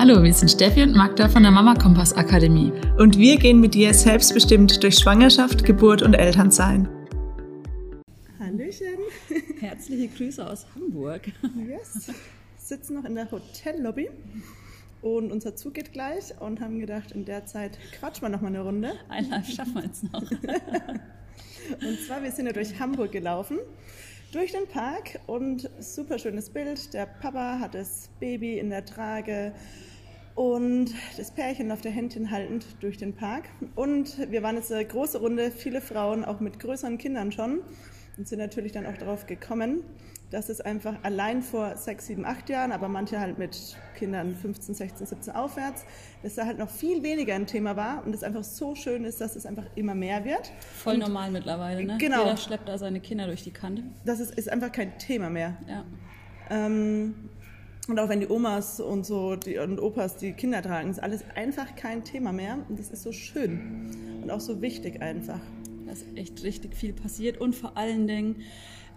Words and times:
Hallo, 0.00 0.22
wir 0.22 0.32
sind 0.32 0.48
Steffi 0.48 0.84
und 0.84 0.94
Magda 0.94 1.28
von 1.28 1.42
der 1.42 1.50
Mama 1.50 1.74
Kompass 1.74 2.12
Akademie. 2.12 2.72
Und 2.98 3.18
wir 3.18 3.36
gehen 3.36 3.58
mit 3.58 3.74
dir 3.74 3.92
selbstbestimmt 3.92 4.80
durch 4.84 4.94
Schwangerschaft, 4.94 5.64
Geburt 5.64 6.02
und 6.02 6.14
Elternsein. 6.14 6.88
Hallöchen. 8.38 8.98
Herzliche 9.58 10.06
Grüße 10.06 10.48
aus 10.48 10.66
Hamburg. 10.72 11.22
Yes. 11.68 12.12
Sitzen 12.58 12.94
noch 12.94 13.06
in 13.06 13.16
der 13.16 13.28
Hotellobby 13.28 14.08
und 15.02 15.32
unser 15.32 15.56
Zug 15.56 15.74
geht 15.74 15.92
gleich 15.92 16.32
und 16.38 16.60
haben 16.60 16.78
gedacht, 16.78 17.10
in 17.10 17.24
der 17.24 17.46
Zeit 17.46 17.76
quatschen 17.98 18.22
wir 18.22 18.28
noch 18.28 18.40
mal 18.40 18.48
eine 18.48 18.60
Runde. 18.60 18.92
Ein 19.08 19.28
Live 19.28 19.50
schaffen 19.50 19.74
wir 19.74 19.82
jetzt 19.82 20.04
noch. 20.12 20.22
und 20.30 22.00
zwar, 22.06 22.22
wir 22.22 22.30
sind 22.30 22.46
ja 22.46 22.52
durch 22.52 22.78
Hamburg 22.78 23.10
gelaufen 23.10 23.58
durch 24.32 24.52
den 24.52 24.66
Park 24.66 25.20
und 25.26 25.70
super 25.78 26.18
schönes 26.18 26.50
Bild. 26.50 26.92
Der 26.92 27.06
Papa 27.06 27.60
hat 27.60 27.74
das 27.74 28.10
Baby 28.20 28.58
in 28.58 28.68
der 28.68 28.84
Trage 28.84 29.52
und 30.34 30.92
das 31.16 31.30
Pärchen 31.30 31.72
auf 31.72 31.80
der 31.80 31.92
Händchen 31.92 32.30
haltend 32.30 32.66
durch 32.80 32.98
den 32.98 33.14
Park. 33.14 33.44
Und 33.74 34.30
wir 34.30 34.42
waren 34.42 34.56
jetzt 34.56 34.70
eine 34.70 34.84
große 34.84 35.18
Runde, 35.18 35.50
viele 35.50 35.80
Frauen, 35.80 36.24
auch 36.24 36.40
mit 36.40 36.60
größeren 36.60 36.98
Kindern 36.98 37.32
schon 37.32 37.60
und 38.18 38.28
sind 38.28 38.38
natürlich 38.38 38.72
dann 38.72 38.84
auch 38.84 38.98
darauf 38.98 39.26
gekommen, 39.26 39.82
dass 40.30 40.48
es 40.48 40.60
einfach 40.60 40.94
allein 41.02 41.42
vor 41.42 41.76
sechs, 41.76 42.06
sieben, 42.06 42.24
acht 42.24 42.50
Jahren, 42.50 42.72
aber 42.72 42.88
manche 42.88 43.18
halt 43.18 43.38
mit 43.38 43.76
Kindern 43.96 44.34
15, 44.34 44.74
16, 44.74 45.06
17 45.06 45.34
aufwärts, 45.34 45.84
dass 46.22 46.34
da 46.34 46.44
halt 46.44 46.58
noch 46.58 46.68
viel 46.70 47.02
weniger 47.02 47.34
ein 47.34 47.46
Thema 47.46 47.76
war 47.76 48.04
und 48.04 48.14
es 48.14 48.22
einfach 48.22 48.44
so 48.44 48.74
schön 48.74 49.04
ist, 49.04 49.20
dass 49.20 49.36
es 49.36 49.46
einfach 49.46 49.64
immer 49.74 49.94
mehr 49.94 50.24
wird. 50.24 50.52
Voll 50.76 50.94
und 50.94 51.00
normal 51.00 51.30
mittlerweile, 51.30 51.84
ne? 51.84 51.96
Genau. 51.98 52.24
Jeder 52.24 52.36
schleppt 52.36 52.68
da 52.68 52.78
seine 52.78 53.00
Kinder 53.00 53.26
durch 53.26 53.42
die 53.42 53.52
Kante. 53.52 53.84
Das 54.04 54.20
ist, 54.20 54.34
ist 54.34 54.50
einfach 54.50 54.72
kein 54.72 54.98
Thema 54.98 55.30
mehr. 55.30 55.56
Ja. 55.66 55.84
Ähm, 56.50 57.14
und 57.88 57.98
auch 57.98 58.10
wenn 58.10 58.20
die 58.20 58.28
Omas 58.28 58.80
und 58.80 59.06
so 59.06 59.34
die, 59.36 59.56
und 59.56 59.80
Opas 59.80 60.16
die 60.16 60.32
Kinder 60.32 60.60
tragen, 60.60 60.90
ist 60.90 61.02
alles 61.02 61.24
einfach 61.34 61.74
kein 61.74 62.04
Thema 62.04 62.32
mehr. 62.32 62.58
Und 62.68 62.78
das 62.78 62.90
ist 62.90 63.02
so 63.02 63.12
schön 63.12 64.20
und 64.22 64.30
auch 64.30 64.40
so 64.40 64.60
wichtig 64.60 65.00
einfach. 65.00 65.40
Da 65.86 65.92
ist 65.92 66.04
echt 66.14 66.42
richtig 66.42 66.76
viel 66.76 66.92
passiert 66.92 67.40
und 67.40 67.56
vor 67.56 67.78
allen 67.78 68.06
Dingen 68.06 68.42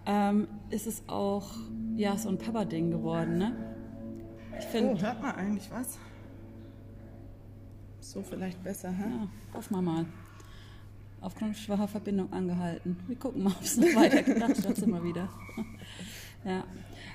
ähm, 0.05 0.47
ist 0.69 0.87
es 0.87 1.03
auch 1.07 1.49
ja, 1.95 2.17
so 2.17 2.29
ein 2.29 2.37
Papa-Ding 2.37 2.91
geworden. 2.91 3.37
Ne? 3.37 3.55
Ich 4.57 4.65
find, 4.65 4.97
oh, 4.97 5.01
hört 5.01 5.21
man 5.21 5.35
eigentlich 5.35 5.69
was? 5.71 5.97
So 7.99 8.21
vielleicht 8.23 8.63
besser, 8.63 8.91
hä? 8.91 9.03
Ja, 9.03 9.27
hoffen 9.53 9.75
wir 9.75 9.81
mal. 9.81 10.05
Aufgrund 11.21 11.55
schwacher 11.55 11.87
Verbindung 11.87 12.33
angehalten. 12.33 12.97
Wir 13.07 13.15
gucken 13.15 13.43
mal, 13.43 13.51
ob 13.57 13.61
es 13.61 13.77
noch 13.77 13.95
weiter 13.95 14.23
gedacht 14.23 14.67
hat, 14.67 14.77
immer 14.79 15.03
wieder. 15.03 15.29
ja, 16.45 16.63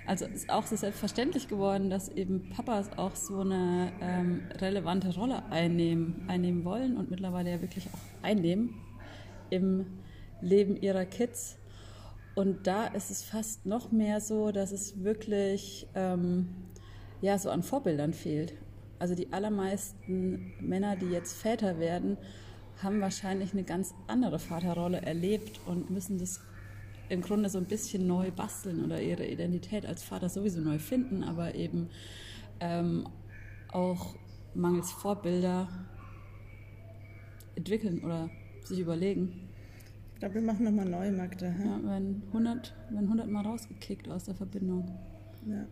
also 0.07 0.27
ist 0.27 0.49
auch 0.49 0.65
so 0.65 0.77
selbstverständlich 0.77 1.49
geworden, 1.49 1.91
dass 1.91 2.09
eben 2.09 2.49
Papas 2.51 2.97
auch 2.97 3.17
so 3.17 3.41
eine 3.41 3.93
ähm, 4.01 4.43
relevante 4.61 5.13
Rolle 5.15 5.45
einnehmen, 5.51 6.25
einnehmen 6.29 6.65
wollen 6.65 6.97
und 6.97 7.11
mittlerweile 7.11 7.51
ja 7.51 7.61
wirklich 7.61 7.89
auch 7.89 8.25
einnehmen 8.25 8.75
im 9.51 9.87
Leben 10.41 10.77
ihrer 10.77 11.05
Kids. 11.05 11.59
Und 12.37 12.67
da 12.67 12.87
ist 12.89 13.11
es 13.11 13.23
fast 13.23 13.65
noch 13.65 13.93
mehr 13.93 14.21
so, 14.21 14.53
dass 14.53 14.71
es 14.71 15.03
wirklich 15.03 15.89
ähm, 15.95 16.49
ja, 17.23 17.39
so 17.39 17.49
an 17.49 17.63
Vorbildern 17.63 18.13
fehlt. 18.13 18.53
Also 18.99 19.15
die 19.15 19.33
allermeisten 19.33 20.53
Männer, 20.61 20.97
die 20.97 21.07
jetzt 21.07 21.35
Väter 21.35 21.81
werden, 21.81 22.19
haben 22.83 23.01
wahrscheinlich 23.01 23.55
eine 23.55 23.65
ganz 23.65 23.95
andere 24.07 24.39
Vaterrolle 24.39 25.01
erlebt 25.01 25.61
und 25.65 25.89
müssen 25.89 26.19
das 26.19 26.41
im 27.09 27.23
Grunde 27.23 27.49
so 27.49 27.57
ein 27.57 27.65
bisschen 27.65 28.07
neu 28.07 28.31
basteln 28.31 28.85
oder 28.85 29.01
ihre 29.01 29.27
Identität 29.27 29.87
als 29.87 30.03
Vater 30.03 30.29
sowieso 30.29 30.61
neu 30.61 30.79
finden, 30.79 31.25
aber 31.25 31.55
eben 31.55 31.89
ähm, 32.61 33.09
auch 33.73 34.15
mangels 34.55 34.91
Vorbilder 34.93 35.69
entwickeln 37.55 38.05
oder 38.05 38.29
sich 38.63 38.81
überlegen. 38.81 39.46
Ich 40.17 40.21
glaube, 40.21 40.37
wir 40.37 40.43
machen 40.43 40.65
nochmal 40.65 40.87
neu, 40.87 41.13
Magda. 41.13 41.49
Ja, 41.49 41.79
wenn 41.83 42.23
100, 42.29 42.75
wenn 42.89 43.05
100 43.05 43.29
Mal 43.29 43.43
rausgekickt 43.45 44.09
aus 44.09 44.25
der 44.25 44.35
Verbindung. 44.35 44.91
Ja. 45.47 45.67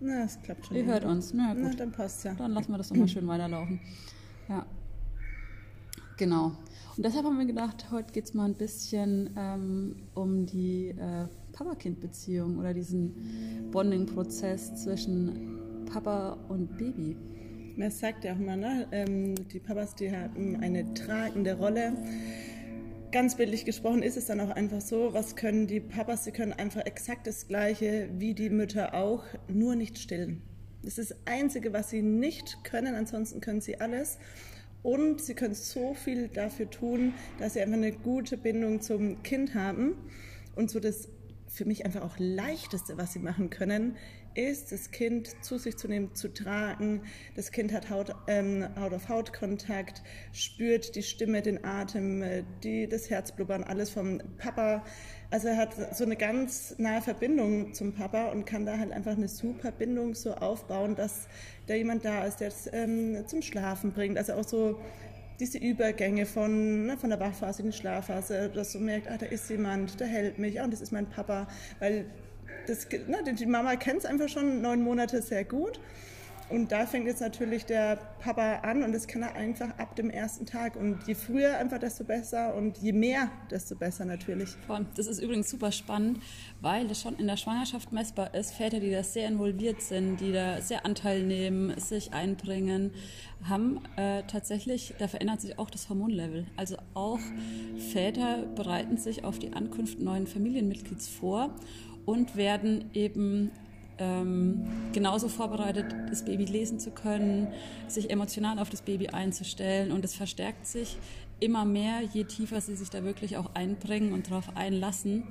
Na, 0.00 0.22
das 0.24 0.38
klappt 0.42 0.66
schon. 0.66 0.76
Ihr 0.76 0.84
hört 0.84 1.06
uns. 1.06 1.32
Na 1.32 1.54
gut. 1.54 1.62
Na, 1.62 1.72
dann 1.72 1.90
passt 1.90 2.24
ja. 2.24 2.34
Dann 2.34 2.52
lassen 2.52 2.70
wir 2.72 2.76
das 2.76 2.90
nochmal 2.90 3.08
schön 3.08 3.26
weiterlaufen. 3.26 3.80
Ja. 4.50 4.66
Genau. 6.18 6.52
Und 6.94 7.06
deshalb 7.06 7.24
haben 7.24 7.38
wir 7.38 7.46
gedacht, 7.46 7.90
heute 7.90 8.12
geht 8.12 8.26
es 8.26 8.34
mal 8.34 8.44
ein 8.44 8.54
bisschen 8.54 9.30
ähm, 9.34 9.96
um 10.12 10.44
die 10.44 10.88
äh, 10.88 11.26
Papa-Kind-Beziehung 11.52 12.58
oder 12.58 12.74
diesen 12.74 13.70
Bonding-Prozess 13.70 14.84
zwischen 14.84 15.86
Papa 15.90 16.36
und 16.50 16.76
Baby. 16.76 17.16
Man 17.78 17.90
sagt 17.90 18.24
ja 18.24 18.34
auch 18.34 18.38
immer, 18.38 18.56
ne? 18.56 18.86
Ähm, 18.92 19.34
die 19.48 19.58
Papas, 19.58 19.94
die 19.94 20.14
haben 20.14 20.56
eine 20.56 20.92
tragende 20.92 21.56
Rolle 21.56 21.94
ganz 23.10 23.36
bildlich 23.36 23.64
gesprochen 23.64 24.02
ist 24.02 24.16
es 24.16 24.26
dann 24.26 24.40
auch 24.40 24.50
einfach 24.50 24.80
so, 24.80 25.12
was 25.12 25.36
können 25.36 25.66
die 25.66 25.80
Papas, 25.80 26.24
sie 26.24 26.32
können 26.32 26.52
einfach 26.52 26.84
exakt 26.84 27.26
das 27.26 27.48
Gleiche 27.48 28.08
wie 28.18 28.34
die 28.34 28.50
Mütter 28.50 28.94
auch, 28.94 29.24
nur 29.48 29.76
nicht 29.76 29.98
stillen. 29.98 30.42
Das 30.82 30.98
ist 30.98 31.10
das 31.10 31.18
Einzige, 31.26 31.72
was 31.72 31.90
sie 31.90 32.02
nicht 32.02 32.58
können, 32.64 32.94
ansonsten 32.94 33.40
können 33.40 33.60
sie 33.60 33.80
alles. 33.80 34.18
Und 34.82 35.20
sie 35.20 35.34
können 35.34 35.54
so 35.54 35.94
viel 35.94 36.28
dafür 36.28 36.70
tun, 36.70 37.14
dass 37.38 37.54
sie 37.54 37.60
einfach 37.60 37.76
eine 37.76 37.92
gute 37.92 38.36
Bindung 38.36 38.80
zum 38.80 39.22
Kind 39.22 39.54
haben. 39.54 39.96
Und 40.54 40.70
so 40.70 40.78
das 40.78 41.08
für 41.48 41.64
mich 41.64 41.84
einfach 41.84 42.02
auch 42.02 42.16
leichteste, 42.18 42.98
was 42.98 43.12
sie 43.12 43.18
machen 43.18 43.50
können, 43.50 43.96
ist, 44.34 44.70
das 44.70 44.90
Kind 44.90 45.44
zu 45.44 45.58
sich 45.58 45.76
zu 45.76 45.88
nehmen, 45.88 46.14
zu 46.14 46.32
tragen. 46.32 47.02
Das 47.34 47.50
Kind 47.50 47.72
hat 47.72 47.90
Haut, 47.90 48.14
ähm, 48.28 48.68
Haut 48.78 48.94
auf 48.94 49.08
Haut 49.08 49.32
Kontakt, 49.32 50.02
spürt 50.32 50.94
die 50.94 51.02
Stimme, 51.02 51.42
den 51.42 51.64
Atem, 51.64 52.22
die, 52.62 52.88
das 52.88 53.10
Herzblubbern, 53.10 53.64
alles 53.64 53.90
vom 53.90 54.20
Papa. 54.38 54.84
Also 55.30 55.48
er 55.48 55.56
hat 55.56 55.96
so 55.96 56.04
eine 56.04 56.16
ganz 56.16 56.74
nahe 56.78 57.02
Verbindung 57.02 57.74
zum 57.74 57.92
Papa 57.92 58.30
und 58.30 58.46
kann 58.46 58.64
da 58.64 58.78
halt 58.78 58.92
einfach 58.92 59.12
eine 59.12 59.28
super 59.28 59.72
Bindung 59.72 60.14
so 60.14 60.34
aufbauen, 60.34 60.94
dass 60.94 61.28
da 61.66 61.74
jemand 61.74 62.04
da 62.04 62.24
ist, 62.24 62.40
der 62.40 62.48
es 62.48 62.68
ähm, 62.72 63.24
zum 63.26 63.42
Schlafen 63.42 63.92
bringt. 63.92 64.16
Also 64.16 64.34
auch 64.34 64.44
so 64.44 64.80
diese 65.40 65.58
Übergänge 65.58 66.26
von, 66.26 66.86
ne, 66.86 66.96
von 66.96 67.10
der 67.10 67.20
Wachphase 67.20 67.62
in 67.62 67.70
die 67.70 67.76
Schlafphase, 67.76 68.50
dass 68.52 68.72
du 68.72 68.80
merkst, 68.80 69.08
ah, 69.10 69.18
da 69.18 69.26
ist 69.26 69.48
jemand, 69.50 70.00
der 70.00 70.06
hält 70.06 70.38
mich, 70.38 70.60
ah, 70.60 70.64
und 70.64 70.72
das 70.72 70.80
ist 70.80 70.92
mein 70.92 71.06
Papa, 71.06 71.46
weil 71.78 72.06
das, 72.66 72.88
ne, 72.90 73.34
die 73.34 73.46
Mama 73.46 73.76
kennt 73.76 73.98
es 73.98 74.04
einfach 74.04 74.28
schon 74.28 74.60
neun 74.60 74.82
Monate 74.82 75.22
sehr 75.22 75.44
gut. 75.44 75.80
Und 76.50 76.72
da 76.72 76.86
fängt 76.86 77.06
jetzt 77.06 77.20
natürlich 77.20 77.66
der 77.66 77.96
Papa 78.20 78.60
an 78.62 78.82
und 78.82 78.92
das 78.92 79.06
kann 79.06 79.22
er 79.22 79.34
einfach 79.34 79.78
ab 79.78 79.94
dem 79.96 80.08
ersten 80.08 80.46
Tag. 80.46 80.76
Und 80.76 81.06
je 81.06 81.14
früher 81.14 81.58
einfach, 81.58 81.78
desto 81.78 82.04
besser 82.04 82.54
und 82.54 82.78
je 82.78 82.92
mehr, 82.92 83.30
desto 83.50 83.76
besser 83.76 84.06
natürlich. 84.06 84.50
Das 84.96 85.06
ist 85.06 85.20
übrigens 85.20 85.50
super 85.50 85.72
spannend, 85.72 86.20
weil 86.60 86.88
das 86.88 87.02
schon 87.02 87.16
in 87.16 87.26
der 87.26 87.36
Schwangerschaft 87.36 87.92
messbar 87.92 88.34
ist. 88.34 88.54
Väter, 88.54 88.80
die 88.80 88.90
da 88.90 89.02
sehr 89.02 89.28
involviert 89.28 89.82
sind, 89.82 90.20
die 90.20 90.32
da 90.32 90.62
sehr 90.62 90.86
Anteil 90.86 91.22
nehmen, 91.22 91.78
sich 91.78 92.14
einbringen, 92.14 92.92
haben 93.46 93.80
äh, 93.96 94.22
tatsächlich, 94.22 94.94
da 94.98 95.06
verändert 95.06 95.42
sich 95.42 95.58
auch 95.58 95.68
das 95.68 95.90
Hormonlevel. 95.90 96.46
Also 96.56 96.76
auch 96.94 97.20
Väter 97.92 98.44
bereiten 98.54 98.96
sich 98.96 99.24
auf 99.24 99.38
die 99.38 99.52
Ankunft 99.52 100.00
neuen 100.00 100.26
Familienmitglieds 100.26 101.08
vor 101.08 101.54
und 102.06 102.36
werden 102.36 102.90
eben 102.94 103.50
ähm, 103.98 104.64
genauso 104.92 105.28
vorbereitet, 105.28 105.86
das 106.08 106.24
Baby 106.24 106.44
lesen 106.44 106.78
zu 106.78 106.90
können, 106.90 107.48
sich 107.88 108.10
emotional 108.10 108.58
auf 108.58 108.70
das 108.70 108.82
Baby 108.82 109.08
einzustellen. 109.08 109.92
Und 109.92 110.04
es 110.04 110.14
verstärkt 110.14 110.66
sich 110.66 110.98
immer 111.40 111.64
mehr, 111.64 112.02
je 112.02 112.24
tiefer 112.24 112.60
sie 112.60 112.76
sich 112.76 112.90
da 112.90 113.04
wirklich 113.04 113.36
auch 113.36 113.54
einbringen 113.54 114.12
und 114.12 114.30
darauf 114.30 114.56
einlassen. 114.56 115.24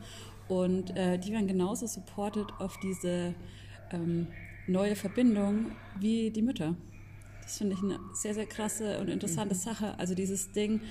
Und 0.48 0.96
äh, 0.96 1.18
die 1.18 1.32
werden 1.32 1.48
genauso 1.48 1.88
supported 1.88 2.48
auf 2.60 2.80
diese 2.80 3.34
ähm, 3.92 4.28
neue 4.68 4.96
Verbindung 4.96 5.72
wie 6.00 6.32
die 6.32 6.42
Mütter. 6.42 6.76
Das 7.42 7.58
finde 7.58 7.76
ich 7.76 7.84
eine 7.84 8.00
sehr, 8.14 8.34
sehr 8.34 8.46
krasse 8.46 9.00
und 9.00 9.10
interessante 9.10 9.56
mhm. 9.56 9.60
Sache. 9.60 9.98
Also 9.98 10.16
dieses 10.16 10.52
Ding, 10.52 10.82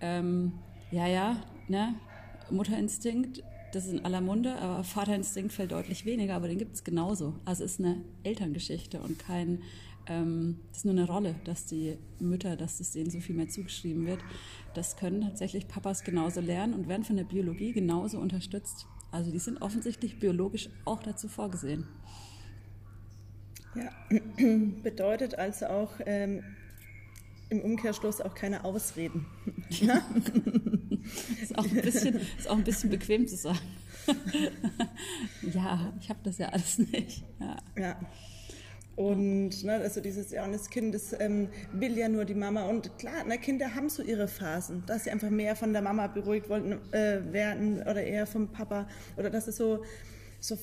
ähm, 0.00 0.52
ja, 0.90 1.06
ja, 1.06 1.36
ne, 1.68 1.94
Mutterinstinkt 2.50 3.42
das 3.72 3.86
ist 3.86 3.92
in 3.92 4.04
aller 4.04 4.20
Munde, 4.20 4.56
aber 4.56 4.82
Vaterinstinkt 4.84 5.52
fällt 5.52 5.72
deutlich 5.72 6.04
weniger, 6.04 6.34
aber 6.34 6.48
den 6.48 6.58
gibt 6.58 6.74
es 6.74 6.84
genauso. 6.84 7.34
Also 7.44 7.64
es 7.64 7.72
ist 7.72 7.80
eine 7.80 8.02
Elterngeschichte 8.22 9.00
und 9.00 9.18
kein, 9.18 9.62
ähm, 10.06 10.60
das 10.68 10.78
ist 10.78 10.84
nur 10.84 10.94
eine 10.94 11.06
Rolle, 11.06 11.34
dass 11.44 11.66
die 11.66 11.96
Mütter, 12.18 12.56
dass 12.56 12.80
es 12.80 12.92
denen 12.92 13.10
so 13.10 13.20
viel 13.20 13.34
mehr 13.34 13.48
zugeschrieben 13.48 14.06
wird. 14.06 14.20
Das 14.74 14.96
können 14.96 15.20
tatsächlich 15.20 15.68
Papas 15.68 16.02
genauso 16.04 16.40
lernen 16.40 16.74
und 16.74 16.88
werden 16.88 17.04
von 17.04 17.16
der 17.16 17.24
Biologie 17.24 17.72
genauso 17.72 18.18
unterstützt. 18.18 18.86
Also 19.10 19.30
die 19.30 19.38
sind 19.38 19.60
offensichtlich 19.62 20.18
biologisch 20.18 20.68
auch 20.84 21.02
dazu 21.02 21.28
vorgesehen. 21.28 21.86
Ja, 23.74 23.90
bedeutet 24.82 25.34
also 25.34 25.66
auch 25.66 25.92
ähm, 26.06 26.42
im 27.50 27.60
Umkehrschluss 27.60 28.20
auch 28.20 28.34
keine 28.34 28.64
Ausreden. 28.64 29.26
ist, 31.42 31.58
auch 31.58 31.64
ein 31.64 31.82
bisschen, 31.82 32.20
ist 32.38 32.48
auch 32.48 32.56
ein 32.56 32.64
bisschen 32.64 32.90
bequem 32.90 33.26
zu 33.26 33.36
sagen. 33.36 33.58
ja, 35.54 35.92
ich 36.00 36.08
habe 36.08 36.20
das 36.22 36.38
ja 36.38 36.48
alles 36.48 36.78
nicht. 36.78 37.24
Ja. 37.40 37.56
ja. 37.76 37.96
Und 38.96 39.62
ne, 39.62 39.74
also 39.74 40.00
dieses, 40.00 40.32
ja, 40.32 40.44
und 40.44 40.50
das 40.50 40.70
Kind 40.70 40.92
das, 40.92 41.14
ähm, 41.20 41.48
will 41.72 41.96
ja 41.96 42.08
nur 42.08 42.24
die 42.24 42.34
Mama. 42.34 42.64
Und 42.64 42.98
klar, 42.98 43.24
ne, 43.24 43.38
Kinder 43.38 43.76
haben 43.76 43.88
so 43.88 44.02
ihre 44.02 44.26
Phasen, 44.26 44.82
dass 44.86 45.04
sie 45.04 45.10
einfach 45.10 45.30
mehr 45.30 45.54
von 45.54 45.72
der 45.72 45.82
Mama 45.82 46.08
beruhigt 46.08 46.48
wollten, 46.48 46.72
äh, 46.92 47.32
werden 47.32 47.80
oder 47.82 48.02
eher 48.02 48.26
vom 48.26 48.48
Papa. 48.48 48.88
Oder 49.16 49.30
dass 49.30 49.46
es 49.46 49.56
so, 49.56 49.84
so, 50.40 50.56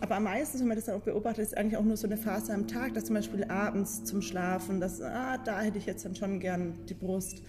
aber 0.00 0.16
am 0.16 0.24
meisten, 0.24 0.60
wenn 0.60 0.68
man 0.68 0.76
das 0.76 0.86
dann 0.86 0.96
auch 0.96 1.04
beobachtet, 1.04 1.44
ist 1.44 1.56
eigentlich 1.56 1.78
auch 1.78 1.84
nur 1.84 1.96
so 1.96 2.06
eine 2.06 2.18
Phase 2.18 2.52
am 2.52 2.68
Tag, 2.68 2.92
dass 2.92 3.06
zum 3.06 3.14
Beispiel 3.14 3.44
abends 3.44 4.04
zum 4.04 4.20
Schlafen, 4.20 4.78
dass, 4.78 5.00
ah, 5.00 5.38
da 5.38 5.60
hätte 5.62 5.78
ich 5.78 5.86
jetzt 5.86 6.04
dann 6.04 6.14
schon 6.14 6.38
gern 6.38 6.74
die 6.86 6.94
Brust. 6.94 7.42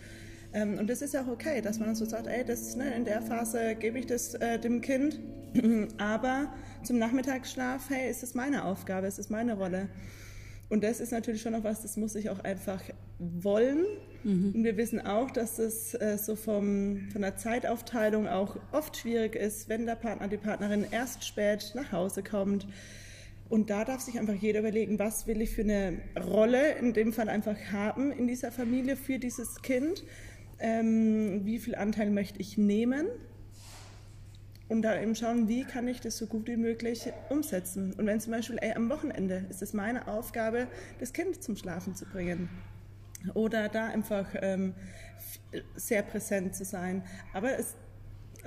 Ähm, 0.53 0.77
und 0.77 0.89
das 0.89 1.01
ist 1.01 1.13
ja 1.13 1.23
auch 1.23 1.27
okay, 1.27 1.61
dass 1.61 1.79
man 1.79 1.89
dann 1.89 1.95
so 1.95 2.05
sagt, 2.05 2.27
ey, 2.27 2.45
das, 2.45 2.77
ne, 2.77 2.93
in 2.95 3.03
der 3.03 3.21
Phase 3.21 3.75
gebe 3.75 3.99
ich 3.99 4.05
das 4.05 4.33
äh, 4.35 4.59
dem 4.59 4.79
Kind, 4.79 5.19
aber 5.97 6.53
zum 6.83 6.99
Nachmittagsschlaf, 6.99 7.89
hey, 7.89 8.09
ist 8.09 8.23
das 8.23 8.33
meine 8.33 8.63
Aufgabe, 8.63 9.07
ist 9.07 9.19
das 9.19 9.29
meine 9.29 9.55
Rolle. 9.55 9.89
Und 10.69 10.83
das 10.83 11.01
ist 11.01 11.11
natürlich 11.11 11.41
schon 11.41 11.51
noch 11.51 11.65
was, 11.65 11.81
das 11.81 11.97
muss 11.97 12.15
ich 12.15 12.29
auch 12.29 12.39
einfach 12.39 12.81
wollen. 13.19 13.85
Mhm. 14.23 14.53
Und 14.55 14.63
wir 14.63 14.77
wissen 14.77 15.01
auch, 15.01 15.31
dass 15.31 15.57
das 15.57 15.93
äh, 15.95 16.17
so 16.17 16.35
vom, 16.35 17.09
von 17.11 17.21
der 17.21 17.35
Zeitaufteilung 17.35 18.27
auch 18.27 18.57
oft 18.71 18.97
schwierig 18.97 19.35
ist, 19.35 19.69
wenn 19.69 19.85
der 19.85 19.95
Partner, 19.95 20.27
die 20.27 20.37
Partnerin 20.37 20.85
erst 20.89 21.25
spät 21.25 21.71
nach 21.75 21.91
Hause 21.91 22.23
kommt. 22.23 22.67
Und 23.49 23.69
da 23.69 23.85
darf 23.85 24.01
sich 24.01 24.17
einfach 24.17 24.33
jeder 24.33 24.61
überlegen, 24.61 24.97
was 24.97 25.27
will 25.27 25.41
ich 25.41 25.51
für 25.51 25.61
eine 25.61 25.99
Rolle 26.19 26.75
in 26.77 26.93
dem 26.93 27.13
Fall 27.13 27.29
einfach 27.29 27.57
haben 27.71 28.11
in 28.11 28.27
dieser 28.27 28.51
Familie 28.51 28.95
für 28.95 29.19
dieses 29.19 29.61
Kind. 29.61 30.03
Ähm, 30.59 31.41
wie 31.43 31.59
viel 31.59 31.75
Anteil 31.75 32.09
möchte 32.09 32.39
ich 32.39 32.57
nehmen? 32.57 33.07
und 34.69 34.81
da 34.81 34.99
eben 34.99 35.13
schauen, 35.13 35.47
wie 35.47 35.65
kann 35.65 35.87
ich 35.87 35.99
das 36.01 36.17
so 36.17 36.25
gut 36.25 36.47
wie 36.47 36.57
möglich 36.57 37.11
umsetzen. 37.29 37.93
Und 37.93 38.07
wenn 38.07 38.19
zum 38.19 38.31
Beispiel 38.31 38.57
ey, 38.59 38.73
am 38.73 38.89
Wochenende 38.89 39.45
ist 39.49 39.61
es 39.61 39.73
meine 39.73 40.07
Aufgabe, 40.07 40.67
das 40.99 41.13
Kind 41.13 41.43
zum 41.43 41.55
Schlafen 41.55 41.93
zu 41.95 42.05
bringen 42.05 42.49
oder 43.33 43.69
da 43.69 43.87
einfach 43.87 44.27
ähm, 44.41 44.73
sehr 45.75 46.03
präsent 46.03 46.55
zu 46.55 46.65
sein. 46.65 47.03
Aber 47.33 47.57
es 47.57 47.75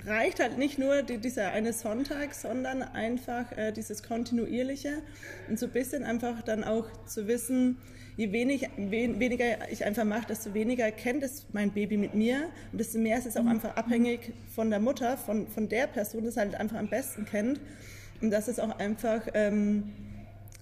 reicht 0.05 0.41
halt 0.41 0.59
nicht 0.59 0.79
nur 0.79 1.03
die, 1.03 1.19
dieser 1.19 1.53
eine 1.53 1.73
Sonntag, 1.73 2.35
sondern 2.35 2.83
einfach 2.83 3.53
äh, 3.57 3.73
dieses 3.73 4.03
kontinuierliche 4.03 5.03
und 5.49 5.59
so 5.59 5.67
ein 5.67 5.73
bisschen 5.73 6.05
einfach 6.05 6.43
dann 6.43 6.65
auch 6.65 6.87
zu 7.07 7.27
wissen, 7.27 7.79
je 8.17 8.33
wenig, 8.33 8.69
wen, 8.77 9.21
weniger 9.21 9.71
ich 9.71 9.85
einfach 9.85 10.05
mache, 10.05 10.27
desto 10.27 10.55
weniger 10.55 10.91
kennt 10.91 11.23
es 11.23 11.47
mein 11.53 11.71
Baby 11.73 11.97
mit 11.97 12.15
mir 12.15 12.49
und 12.73 12.79
desto 12.79 12.99
mehr 12.99 13.19
ist 13.19 13.27
es 13.27 13.37
auch 13.37 13.43
mhm. 13.43 13.51
einfach 13.51 13.77
abhängig 13.77 14.33
von 14.55 14.71
der 14.71 14.81
Mutter, 14.81 15.17
von, 15.17 15.49
von 15.49 15.69
der 15.69 15.87
Person, 15.87 16.23
die 16.23 16.29
es 16.29 16.37
halt 16.37 16.55
einfach 16.55 16.79
am 16.79 16.89
besten 16.89 17.25
kennt 17.25 17.61
und 18.21 18.31
das 18.31 18.49
ist 18.49 18.61
auch 18.61 18.79
einfach... 18.79 19.23
Ähm, 19.35 19.93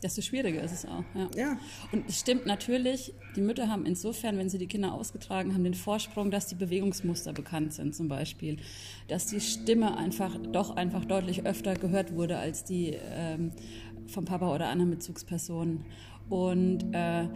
desto 0.05 0.21
schwieriger 0.21 0.63
ist 0.63 0.73
es 0.73 0.85
auch. 0.85 1.03
Ja. 1.15 1.31
ja. 1.35 1.59
Und 1.91 2.09
es 2.09 2.21
stimmt 2.21 2.45
natürlich, 2.45 3.15
die 3.35 3.41
Mütter 3.41 3.69
haben 3.69 3.87
insofern, 3.87 4.37
wenn 4.37 4.51
sie 4.51 4.59
die 4.59 4.67
Kinder 4.67 4.93
ausgetragen 4.93 5.55
haben, 5.55 5.65
den 5.65 5.75
Vorsprung, 5.75 6.31
dass 6.31 6.47
die 6.47 6.55
Bewegungsmuster 6.55 7.33
bekannt 7.33 7.73
sind 7.73 7.95
zum 7.95 8.07
Beispiel. 8.07 8.59
Dass 9.09 9.27
die 9.27 9.41
Stimme 9.41 9.97
einfach 9.97 10.37
doch 10.53 10.77
einfach 10.77 11.07
deutlich 11.07 11.47
öfter 11.47 11.75
gehört 11.75 12.15
wurde 12.15 12.37
als 12.37 12.65
die 12.65 12.97
ähm, 13.13 13.53
vom 14.07 14.27
Papa 14.27 14.55
oder 14.55 14.69
anderen 14.69 14.91
Bezugspersonen. 14.91 15.87
Und 16.29 16.95
äh, 16.95 17.27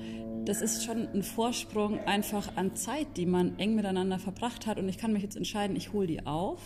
das 0.44 0.60
ist 0.60 0.84
schon 0.84 1.08
ein 1.08 1.22
Vorsprung 1.22 2.00
einfach 2.00 2.56
an 2.56 2.76
Zeit, 2.76 3.16
die 3.16 3.26
man 3.26 3.58
eng 3.58 3.74
miteinander 3.74 4.18
verbracht 4.18 4.66
hat. 4.66 4.78
Und 4.78 4.88
ich 4.88 4.98
kann 4.98 5.12
mich 5.14 5.22
jetzt 5.22 5.36
entscheiden, 5.36 5.74
ich 5.74 5.94
hole 5.94 6.06
die 6.06 6.26
auf 6.26 6.60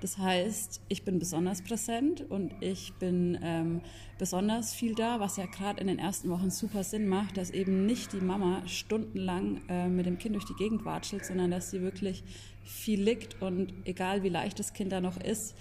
das 0.00 0.18
heißt, 0.18 0.82
ich 0.88 1.04
bin 1.04 1.18
besonders 1.18 1.62
präsent 1.62 2.28
und 2.30 2.52
ich 2.60 2.92
bin 2.94 3.38
ähm, 3.42 3.80
besonders 4.18 4.74
viel 4.74 4.94
da, 4.94 5.20
was 5.20 5.36
ja 5.36 5.46
gerade 5.46 5.80
in 5.80 5.86
den 5.86 5.98
ersten 5.98 6.28
Wochen 6.30 6.50
super 6.50 6.84
Sinn 6.84 7.08
macht, 7.08 7.36
dass 7.36 7.50
eben 7.50 7.86
nicht 7.86 8.12
die 8.12 8.20
Mama 8.20 8.66
stundenlang 8.66 9.60
äh, 9.68 9.88
mit 9.88 10.06
dem 10.06 10.18
Kind 10.18 10.34
durch 10.34 10.44
die 10.44 10.54
Gegend 10.54 10.84
watschelt, 10.84 11.24
sondern 11.24 11.50
dass 11.50 11.70
sie 11.70 11.80
wirklich 11.80 12.22
viel 12.64 13.02
liegt 13.02 13.40
und 13.42 13.72
egal 13.84 14.22
wie 14.22 14.28
leicht 14.28 14.58
das 14.58 14.72
Kind 14.72 14.92
da 14.92 15.00
noch 15.00 15.18
ist, 15.18 15.54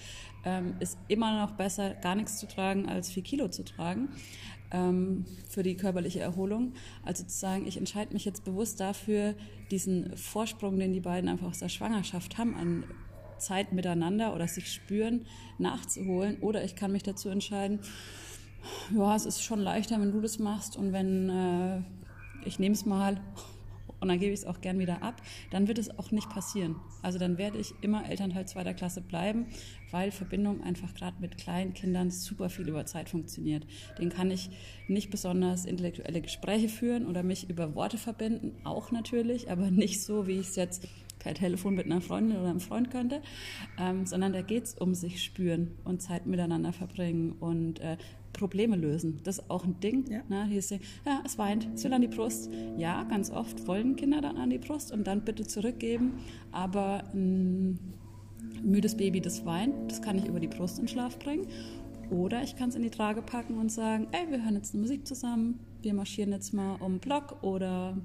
ähm, 0.46 0.76
ist 0.80 0.98
immer 1.08 1.46
noch 1.46 1.52
besser, 1.52 1.94
gar 1.96 2.16
nichts 2.16 2.38
zu 2.38 2.48
tragen, 2.48 2.88
als 2.88 3.12
vier 3.12 3.24
Kilo 3.24 3.48
zu 3.48 3.64
tragen 3.64 4.10
ähm, 4.74 5.26
für 5.48 5.64
die 5.64 5.78
körperliche 5.78 6.20
Erholung. 6.20 6.74
Also 7.04 7.24
zu 7.24 7.38
sagen, 7.38 7.66
ich 7.66 7.78
entscheide 7.78 8.14
mich 8.14 8.26
jetzt 8.26 8.44
bewusst 8.44 8.80
dafür, 8.80 9.36
diesen 9.72 10.18
Vorsprung, 10.18 10.78
den 10.80 10.92
die 10.92 11.00
beiden 11.00 11.30
einfach 11.30 11.48
aus 11.48 11.60
der 11.60 11.70
Schwangerschaft 11.70 12.38
haben, 12.38 12.56
an 12.56 12.84
Zeit 13.44 13.74
miteinander 13.74 14.34
oder 14.34 14.48
sich 14.48 14.72
spüren, 14.72 15.26
nachzuholen. 15.58 16.38
Oder 16.40 16.64
ich 16.64 16.76
kann 16.76 16.92
mich 16.92 17.04
dazu 17.04 17.30
entscheiden, 17.30 17.80
ja, 18.96 19.16
es 19.16 19.26
ist 19.26 19.44
schon 19.44 19.60
leichter, 19.60 20.00
wenn 20.00 20.12
du 20.12 20.22
das 20.22 20.40
machst 20.40 20.78
und 20.78 20.94
wenn 20.94 21.30
äh, 21.30 21.82
ich 22.46 22.60
nehme 22.60 22.74
es 22.74 22.86
mal 22.86 23.20
und 24.00 24.08
dann 24.08 24.20
gebe 24.20 24.34
ich 24.34 24.42
es 24.42 24.46
auch 24.46 24.62
gern 24.62 24.80
wieder 24.80 25.02
ab, 25.02 25.22
dann 25.52 25.68
wird 25.68 25.78
es 25.78 25.98
auch 25.98 26.12
nicht 26.12 26.30
passieren. 26.30 26.76
Also 27.02 27.20
dann 27.20 27.38
werde 27.38 27.58
ich 27.58 27.74
immer 27.82 28.10
Elternteil 28.10 28.48
zweiter 28.48 28.74
Klasse 28.74 29.02
bleiben, 29.02 29.46
weil 29.92 30.12
Verbindung 30.12 30.62
einfach 30.64 30.94
gerade 30.94 31.18
mit 31.22 31.38
kleinen 31.38 31.74
Kindern 31.74 32.12
super 32.12 32.50
viel 32.50 32.68
über 32.68 32.86
Zeit 32.86 33.10
funktioniert. 33.10 33.66
Den 34.00 34.10
kann 34.10 34.32
ich 34.32 34.50
nicht 34.88 35.10
besonders 35.10 35.66
intellektuelle 35.66 36.22
Gespräche 36.22 36.70
führen 36.70 37.08
oder 37.08 37.24
mich 37.24 37.50
über 37.50 37.76
Worte 37.76 37.98
verbinden, 37.98 38.56
auch 38.64 38.92
natürlich, 38.92 39.50
aber 39.50 39.72
nicht 39.72 40.02
so, 40.02 40.28
wie 40.28 40.40
ich 40.40 40.50
es 40.50 40.56
jetzt 40.56 40.88
per 41.24 41.34
Telefon 41.34 41.76
mit 41.76 41.86
einer 41.86 42.02
Freundin 42.02 42.38
oder 42.38 42.50
einem 42.50 42.60
Freund 42.60 42.92
könnte, 42.92 43.22
ähm, 43.80 44.06
sondern 44.06 44.34
da 44.34 44.42
geht 44.42 44.66
es 44.66 44.74
um 44.76 44.94
sich 44.94 45.24
spüren 45.24 45.72
und 45.86 46.02
Zeit 46.02 46.26
miteinander 46.26 46.74
verbringen 46.74 47.34
und 47.40 47.80
äh, 47.80 47.98
Probleme 48.34 48.76
lösen. 48.76 49.22
Das 49.24 49.38
ist 49.38 49.50
auch 49.50 49.64
ein 49.64 49.80
Ding. 49.80 50.06
Ja. 50.10 50.22
Ne? 50.28 50.46
Hier 50.46 50.60
ist, 50.60 50.72
ja, 50.72 50.80
es 51.26 51.38
weint, 51.38 51.70
es 51.76 51.84
will 51.84 51.94
an 51.94 52.02
die 52.02 52.08
Brust. 52.08 52.52
Ja, 52.78 53.04
ganz 53.04 53.32
oft 53.32 53.68
wollen 53.68 53.96
Kinder 53.96 54.22
dann 54.22 54.38
an 54.38 54.50
die 54.50 54.58
Brust 54.58 54.92
und 54.92 55.06
dann 55.06 55.24
bitte 55.24 55.46
zurückgeben, 55.46 56.14
aber 56.52 57.04
ein 57.14 57.80
müdes 58.62 58.98
Baby, 58.98 59.22
das 59.22 59.46
weint, 59.46 59.74
das 59.90 60.02
kann 60.02 60.18
ich 60.18 60.26
über 60.26 60.40
die 60.40 60.48
Brust 60.48 60.80
in 60.80 60.88
Schlaf 60.88 61.18
bringen. 61.20 61.48
Oder 62.10 62.44
ich 62.44 62.56
kann 62.56 62.70
es 62.70 62.76
in 62.76 62.84
die 62.84 62.90
Trage 62.90 63.22
packen 63.22 63.58
und 63.58 63.72
sagen, 63.72 64.08
ey, 64.12 64.30
wir 64.30 64.44
hören 64.44 64.56
jetzt 64.56 64.74
eine 64.74 64.82
Musik 64.82 65.08
zusammen, 65.08 65.60
wir 65.82 65.94
marschieren 65.94 66.32
jetzt 66.32 66.54
mal 66.54 66.76
um 66.76 66.94
den 66.94 67.00
Block 67.00 67.44
oder 67.44 67.98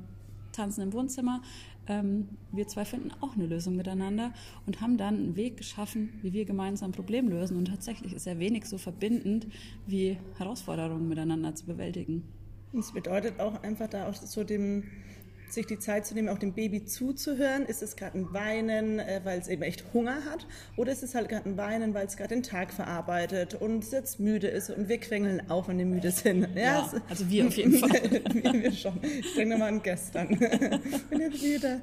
tanzen 0.59 0.83
im 0.83 0.93
Wohnzimmer 0.93 1.41
ähm, 1.89 2.29
wir 2.53 2.69
zwei 2.69 2.85
finden 2.85 3.11
auch 3.21 3.35
eine 3.35 3.47
Lösung 3.47 3.77
miteinander 3.77 4.33
und 4.67 4.81
haben 4.81 4.99
dann 4.99 5.15
einen 5.15 5.37
Weg 5.37 5.57
geschaffen, 5.57 6.11
wie 6.23 6.33
wir 6.33 6.45
gemeinsam 6.45 6.91
ein 6.91 6.93
Problem 6.93 7.29
lösen. 7.29 7.57
Und 7.57 7.67
tatsächlich 7.67 8.12
ist 8.12 8.27
er 8.27 8.38
wenig 8.38 8.67
so 8.67 8.79
verbindend, 8.79 9.47
wie 9.87 10.19
Herausforderungen 10.37 11.09
miteinander 11.09 11.55
zu 11.55 11.67
bewältigen. 11.67 12.25
Das 12.73 12.93
bedeutet 12.93 13.41
auch 13.41 13.62
einfach 13.62 13.88
da 13.88 14.09
auch 14.09 14.15
so 14.15 14.45
dem 14.45 14.85
sich 15.52 15.67
die 15.67 15.78
Zeit 15.78 16.07
zu 16.07 16.14
nehmen, 16.14 16.28
auch 16.28 16.38
dem 16.38 16.52
Baby 16.52 16.85
zuzuhören. 16.85 17.64
Ist 17.67 17.83
es 17.83 17.97
gerade 17.97 18.19
ein 18.19 18.33
Weinen, 18.33 18.99
äh, 18.99 19.21
weil 19.25 19.38
es 19.38 19.49
eben 19.49 19.62
echt 19.62 19.85
Hunger 19.93 20.25
hat? 20.25 20.47
Oder 20.76 20.93
ist 20.93 21.02
es 21.02 21.14
halt 21.14 21.28
gerade 21.28 21.49
ein 21.49 21.57
Weinen, 21.57 21.95
weil 21.95 22.07
es 22.07 22.17
gerade 22.17 22.35
den 22.35 22.43
Tag 22.43 22.73
verarbeitet 22.73 23.55
und 23.55 23.90
jetzt 23.90 24.21
müde 24.21 24.49
ist 24.49 24.71
und 24.71 24.88
wir 24.88 24.99
quengeln 24.99 25.50
auch, 25.50 25.69
wenn 25.69 25.78
wir 25.78 25.87
müde 25.87 26.11
sind? 26.11 26.49
Ja, 26.55 26.62
ja 26.62 26.93
also 27.09 27.28
wir 27.28 27.47
auf 27.47 27.57
jeden 27.57 27.75
Fall. 27.75 27.90
wir, 28.11 28.52
wir 28.52 28.73
schon. 28.73 28.99
Ich 29.02 29.35
denke 29.35 29.50
nochmal 29.50 29.69
an 29.69 29.83
gestern. 29.83 30.28
bin 31.11 31.21
jetzt 31.21 31.43
müde. 31.43 31.81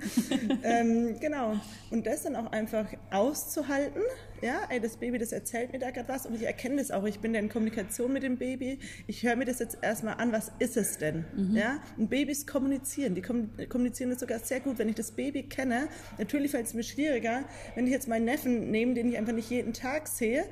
Ähm, 0.63 1.19
genau. 1.19 1.55
Und 1.91 2.05
das 2.05 2.23
dann 2.23 2.35
auch 2.35 2.51
einfach 2.51 2.87
auszuhalten. 3.11 4.01
Ja, 4.41 4.61
ey, 4.69 4.79
das 4.79 4.97
Baby, 4.97 5.17
das 5.17 5.31
erzählt 5.31 5.71
mir 5.71 5.79
da 5.79 5.91
gerade 5.91 6.09
was 6.09 6.25
und 6.25 6.35
ich 6.35 6.43
erkenne 6.43 6.77
das 6.77 6.91
auch. 6.91 7.05
Ich 7.05 7.19
bin 7.19 7.33
da 7.33 7.39
in 7.39 7.49
Kommunikation 7.49 8.11
mit 8.11 8.23
dem 8.23 8.37
Baby. 8.37 8.79
Ich 9.07 9.23
höre 9.23 9.35
mir 9.35 9.45
das 9.45 9.59
jetzt 9.59 9.77
erstmal 9.81 10.15
an, 10.15 10.31
was 10.31 10.51
ist 10.59 10.77
es 10.77 10.97
denn? 10.97 11.25
Mhm. 11.35 11.55
Ja, 11.55 11.79
und 11.97 12.09
Babys 12.09 12.45
kommunizieren. 12.45 13.15
Die 13.15 13.21
kommunizieren 13.21 14.09
das 14.09 14.19
sogar 14.19 14.39
sehr 14.39 14.59
gut, 14.59 14.77
wenn 14.77 14.89
ich 14.89 14.95
das 14.95 15.11
Baby 15.11 15.43
kenne. 15.43 15.87
Natürlich 16.17 16.51
fällt 16.51 16.67
es 16.67 16.73
mir 16.73 16.83
schwieriger, 16.83 17.45
wenn 17.75 17.85
ich 17.85 17.93
jetzt 17.93 18.07
meinen 18.07 18.25
Neffen 18.25 18.71
nehme, 18.71 18.93
den 18.93 19.09
ich 19.09 19.17
einfach 19.17 19.33
nicht 19.33 19.49
jeden 19.49 19.73
Tag 19.73 20.07
sehe. 20.07 20.45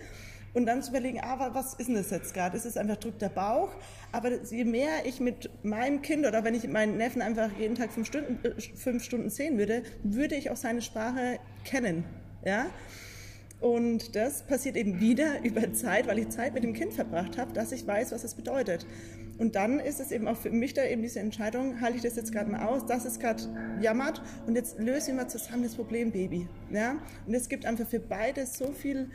Und 0.54 0.68
dann 0.68 0.84
zu 0.84 0.92
überlegen, 0.92 1.20
ah, 1.22 1.50
was 1.54 1.74
ist 1.74 1.88
denn 1.88 1.96
das 1.96 2.12
jetzt 2.12 2.34
gerade? 2.34 2.56
Ist 2.56 2.66
es 2.66 2.78
einfach 2.78 2.98
drückt 2.98 3.22
der 3.22 3.30
Bauch? 3.30 3.74
Aber 4.12 4.32
je 4.44 4.64
mehr 4.66 5.06
ich 5.06 5.20
mit 5.20 5.50
meinem 5.64 6.04
Kind 6.04 6.28
oder 6.28 6.44
wenn 6.44 6.54
ich 6.54 6.68
meinen 6.68 6.98
Neffen 6.98 7.24
einfach 7.24 7.50
jeden 7.58 7.74
Tag 7.76 7.92
fünf 7.92 8.08
Stunden, 8.08 8.40
äh, 8.46 8.62
fünf 8.76 9.04
Stunden 9.04 9.30
sehen 9.30 9.58
würde, 9.58 9.82
würde 10.04 10.36
ich 10.36 10.52
auch 10.52 10.56
seine 10.56 10.84
Sprache 10.84 11.40
kennen. 11.66 12.06
Ja? 12.46 12.68
Und 13.64 14.18
das 14.18 14.44
passiert 14.44 14.76
eben 14.76 15.00
wieder 15.00 15.42
über 15.42 15.72
Zeit, 15.72 16.06
weil 16.08 16.20
ich 16.20 16.28
Zeit 16.28 16.54
mit 16.54 16.66
dem 16.66 16.74
Kind 16.74 16.92
verbracht 16.92 17.38
habe, 17.38 17.54
dass 17.54 17.72
ich 17.72 17.88
weiß, 17.88 18.12
was 18.12 18.26
es 18.26 18.36
bedeutet. 18.36 18.86
Und 19.38 19.56
dann 19.56 19.80
ist 19.80 20.02
es 20.02 20.12
eben 20.12 20.28
auch 20.28 20.36
für 20.36 20.52
mich 20.52 20.74
da 20.74 20.84
eben 20.84 21.02
diese 21.02 21.22
Entscheidung, 21.22 21.80
halte 21.80 21.96
ich 21.96 22.04
das 22.04 22.18
jetzt 22.18 22.34
gerade 22.34 22.52
mal 22.52 22.66
aus, 22.66 22.86
das 22.86 23.06
ist 23.06 23.22
gerade 23.22 23.42
jammert 23.80 24.22
und 24.48 24.56
jetzt 24.56 24.80
lösen 24.80 25.08
wir 25.08 25.24
mal 25.24 25.30
zusammen 25.30 25.64
das 25.64 25.76
Problem, 25.76 26.12
Baby. 26.12 26.46
Ja? 26.72 26.98
Und 27.26 27.34
es 27.34 27.48
gibt 27.48 27.66
einfach 27.66 27.88
für 27.88 28.02
beide 28.02 28.46
so 28.46 28.74
viel 28.74 29.10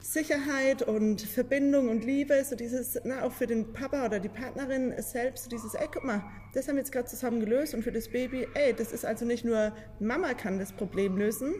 Sicherheit 0.00 0.80
und 0.80 1.20
Verbindung 1.20 1.90
und 1.90 2.02
Liebe, 2.02 2.42
so 2.44 2.56
dieses, 2.56 2.98
na, 3.04 3.24
auch 3.24 3.32
für 3.32 3.46
den 3.46 3.74
Papa 3.74 4.06
oder 4.06 4.20
die 4.20 4.30
Partnerin 4.30 4.94
selbst, 5.02 5.44
so 5.44 5.50
dieses, 5.50 5.74
ey, 5.74 5.86
guck 5.92 6.02
mal, 6.02 6.24
das 6.54 6.66
haben 6.66 6.76
wir 6.76 6.80
jetzt 6.80 6.92
gerade 6.92 7.08
zusammen 7.08 7.40
gelöst 7.40 7.74
und 7.74 7.82
für 7.82 7.92
das 7.92 8.08
Baby, 8.08 8.46
ey, 8.54 8.72
das 8.72 8.92
ist 8.92 9.04
also 9.04 9.26
nicht 9.26 9.44
nur 9.44 9.72
Mama 10.00 10.32
kann 10.32 10.58
das 10.58 10.72
Problem 10.72 11.18
lösen, 11.18 11.54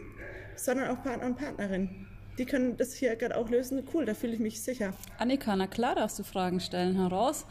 sondern 0.57 0.89
auch 0.89 1.03
Partner 1.03 1.27
und 1.27 1.37
Partnerin. 1.37 2.07
die 2.37 2.45
können 2.45 2.77
das 2.77 2.93
hier 2.93 3.15
gerade 3.15 3.35
auch 3.35 3.49
lösen. 3.49 3.83
Cool, 3.93 4.05
da 4.05 4.13
fühle 4.13 4.33
ich 4.33 4.39
mich 4.39 4.61
sicher. 4.61 4.93
Annika, 5.17 5.55
na 5.55 5.67
klar 5.67 5.95
darfst 5.95 6.19
du 6.19 6.23
Fragen 6.23 6.59
stellen, 6.59 6.95
heraus. 6.95 7.45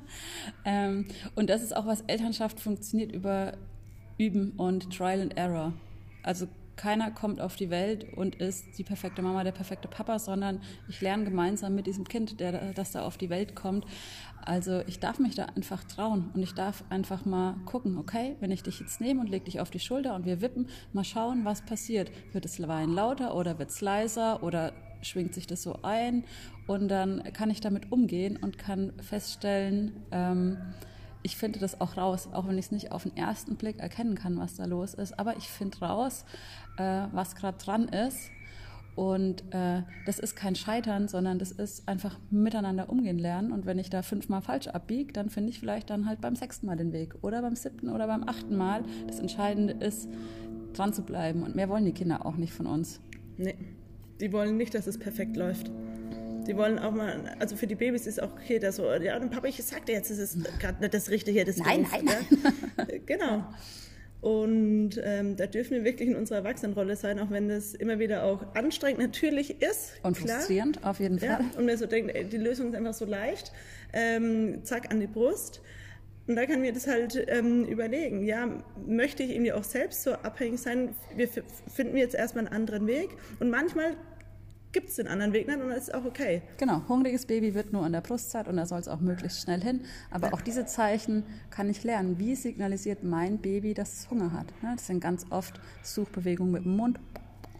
ähm, 0.64 1.06
und 1.34 1.48
das 1.48 1.62
ist 1.62 1.74
auch 1.74 1.86
was 1.86 2.02
Elternschaft 2.02 2.60
funktioniert 2.60 3.12
über 3.12 3.54
Üben 4.18 4.52
und 4.56 4.94
Trial 4.94 5.22
and 5.22 5.36
Error. 5.36 5.72
Also 6.22 6.46
keiner 6.78 7.10
kommt 7.10 7.40
auf 7.40 7.56
die 7.56 7.68
Welt 7.68 8.06
und 8.14 8.36
ist 8.36 8.78
die 8.78 8.84
perfekte 8.84 9.20
Mama, 9.20 9.44
der 9.44 9.52
perfekte 9.52 9.88
Papa, 9.88 10.18
sondern 10.18 10.62
ich 10.88 11.02
lerne 11.02 11.24
gemeinsam 11.24 11.74
mit 11.74 11.86
diesem 11.86 12.08
Kind, 12.08 12.40
der, 12.40 12.72
das 12.72 12.92
da 12.92 13.04
auf 13.04 13.18
die 13.18 13.28
Welt 13.28 13.54
kommt. 13.54 13.84
Also 14.42 14.80
ich 14.86 14.98
darf 14.98 15.18
mich 15.18 15.34
da 15.34 15.44
einfach 15.44 15.84
trauen 15.84 16.30
und 16.32 16.42
ich 16.42 16.54
darf 16.54 16.82
einfach 16.88 17.26
mal 17.26 17.56
gucken, 17.66 17.98
okay, 17.98 18.36
wenn 18.40 18.50
ich 18.50 18.62
dich 18.62 18.80
jetzt 18.80 19.00
nehme 19.00 19.20
und 19.20 19.28
leg 19.28 19.44
dich 19.44 19.60
auf 19.60 19.70
die 19.70 19.80
Schulter 19.80 20.14
und 20.14 20.24
wir 20.24 20.40
wippen, 20.40 20.68
mal 20.94 21.04
schauen, 21.04 21.44
was 21.44 21.60
passiert. 21.62 22.10
Wird 22.32 22.46
es 22.46 22.66
Wein 22.66 22.90
lauter 22.90 23.34
oder 23.34 23.58
wird 23.58 23.70
es 23.70 23.82
leiser 23.82 24.42
oder 24.42 24.72
schwingt 25.02 25.34
sich 25.34 25.46
das 25.46 25.62
so 25.62 25.80
ein? 25.82 26.24
Und 26.66 26.88
dann 26.88 27.22
kann 27.34 27.50
ich 27.50 27.60
damit 27.60 27.92
umgehen 27.92 28.36
und 28.36 28.56
kann 28.56 28.92
feststellen, 29.02 29.92
ähm, 30.12 30.56
ich 31.22 31.36
finde 31.36 31.58
das 31.58 31.80
auch 31.80 31.96
raus, 31.96 32.28
auch 32.32 32.46
wenn 32.46 32.58
ich 32.58 32.66
es 32.66 32.70
nicht 32.70 32.92
auf 32.92 33.02
den 33.02 33.16
ersten 33.16 33.56
Blick 33.56 33.80
erkennen 33.80 34.14
kann, 34.14 34.38
was 34.38 34.54
da 34.54 34.64
los 34.64 34.94
ist. 34.94 35.18
Aber 35.18 35.36
ich 35.36 35.48
finde 35.48 35.78
raus, 35.80 36.24
äh, 36.78 37.06
was 37.12 37.34
gerade 37.36 37.58
dran 37.58 37.88
ist. 37.88 38.30
Und 38.94 39.44
äh, 39.54 39.82
das 40.06 40.18
ist 40.18 40.34
kein 40.34 40.56
Scheitern, 40.56 41.06
sondern 41.06 41.38
das 41.38 41.52
ist 41.52 41.88
einfach 41.88 42.18
miteinander 42.30 42.90
umgehen 42.90 43.18
lernen. 43.18 43.52
Und 43.52 43.64
wenn 43.64 43.78
ich 43.78 43.90
da 43.90 44.02
fünfmal 44.02 44.42
falsch 44.42 44.66
abbiege, 44.66 45.12
dann 45.12 45.30
finde 45.30 45.50
ich 45.50 45.60
vielleicht 45.60 45.90
dann 45.90 46.08
halt 46.08 46.20
beim 46.20 46.34
sechsten 46.34 46.66
Mal 46.66 46.76
den 46.76 46.92
Weg 46.92 47.14
oder 47.22 47.40
beim 47.40 47.54
siebten 47.54 47.90
oder 47.90 48.08
beim 48.08 48.28
achten 48.28 48.56
Mal. 48.56 48.82
Das 49.06 49.20
Entscheidende 49.20 49.74
ist, 49.74 50.08
dran 50.72 50.92
zu 50.92 51.02
bleiben. 51.02 51.44
Und 51.44 51.54
mehr 51.54 51.68
wollen 51.68 51.84
die 51.84 51.92
Kinder 51.92 52.26
auch 52.26 52.36
nicht 52.36 52.52
von 52.52 52.66
uns. 52.66 53.00
Nee, 53.36 53.54
die 54.20 54.32
wollen 54.32 54.56
nicht, 54.56 54.74
dass 54.74 54.88
es 54.88 54.98
perfekt 54.98 55.36
läuft. 55.36 55.70
Die 56.48 56.56
wollen 56.56 56.78
auch 56.78 56.92
mal, 56.92 57.36
also 57.38 57.54
für 57.54 57.66
die 57.66 57.74
Babys 57.74 58.06
ist 58.06 58.20
auch 58.22 58.32
okay, 58.32 58.58
dass 58.58 58.76
so, 58.76 58.90
ja, 58.90 59.16
und 59.16 59.30
Papa, 59.30 59.46
ich 59.46 59.62
sagte 59.62 59.92
jetzt, 59.92 60.10
es 60.10 60.18
ist 60.18 60.38
gerade 60.58 60.80
nicht 60.80 60.94
das 60.94 61.10
Richtige, 61.10 61.44
das 61.44 61.58
Nein, 61.58 61.84
doof, 61.84 61.92
nein. 61.92 62.06
Ja? 62.06 62.84
Genau. 63.06 63.44
Und 64.20 65.00
ähm, 65.02 65.36
da 65.36 65.46
dürfen 65.46 65.76
wir 65.76 65.84
wirklich 65.84 66.08
in 66.08 66.16
unserer 66.16 66.38
Erwachsenenrolle 66.38 66.96
sein, 66.96 67.20
auch 67.20 67.30
wenn 67.30 67.48
das 67.48 67.74
immer 67.74 68.00
wieder 68.00 68.24
auch 68.24 68.54
anstrengend 68.54 69.00
natürlich 69.00 69.62
ist. 69.62 69.92
Und 70.02 70.16
klar. 70.16 70.38
frustrierend, 70.38 70.84
auf 70.84 70.98
jeden 70.98 71.20
Fall. 71.20 71.28
Ja, 71.28 71.40
und 71.56 71.66
mir 71.66 71.78
so 71.78 71.86
denkt, 71.86 72.14
ey, 72.14 72.24
die 72.24 72.36
Lösung 72.36 72.68
ist 72.68 72.74
einfach 72.74 72.94
so 72.94 73.04
leicht. 73.04 73.52
Ähm, 73.92 74.64
zack, 74.64 74.90
an 74.90 75.00
die 75.00 75.06
Brust. 75.06 75.62
Und 76.26 76.36
da 76.36 76.44
kann 76.44 76.60
mir 76.60 76.72
das 76.72 76.86
halt 76.86 77.24
ähm, 77.28 77.64
überlegen, 77.64 78.22
ja, 78.22 78.62
möchte 78.86 79.22
ich 79.22 79.30
irgendwie 79.30 79.52
auch 79.52 79.64
selbst 79.64 80.02
so 80.02 80.12
abhängig 80.12 80.60
sein? 80.60 80.94
Wir 81.16 81.28
finden 81.72 81.96
jetzt 81.96 82.14
erstmal 82.14 82.46
einen 82.46 82.54
anderen 82.54 82.86
Weg. 82.86 83.10
Und 83.38 83.50
manchmal 83.50 83.96
gibt 84.72 84.88
es 84.88 84.96
den 84.96 85.08
anderen 85.08 85.32
Weg 85.32 85.46
nicht 85.46 85.60
und 85.60 85.70
das 85.70 85.88
ist 85.88 85.94
auch 85.94 86.04
okay. 86.04 86.42
Genau, 86.58 86.82
hungriges 86.88 87.26
Baby 87.26 87.54
wird 87.54 87.72
nur 87.72 87.84
an 87.84 87.92
der 87.92 88.00
Brustzeit 88.00 88.48
und 88.48 88.56
da 88.56 88.66
soll 88.66 88.80
es 88.80 88.88
auch 88.88 89.00
möglichst 89.00 89.42
schnell 89.42 89.62
hin. 89.62 89.80
Aber 90.10 90.34
auch 90.34 90.40
diese 90.40 90.66
Zeichen 90.66 91.24
kann 91.50 91.70
ich 91.70 91.84
lernen. 91.84 92.18
Wie 92.18 92.34
signalisiert 92.34 93.02
mein 93.02 93.38
Baby, 93.38 93.74
dass 93.74 93.92
es 93.94 94.10
Hunger 94.10 94.32
hat? 94.32 94.46
Ne, 94.62 94.72
das 94.76 94.86
sind 94.86 95.00
ganz 95.00 95.26
oft 95.30 95.60
Suchbewegungen 95.82 96.52
mit 96.52 96.64
dem 96.64 96.76
Mund, 96.76 97.00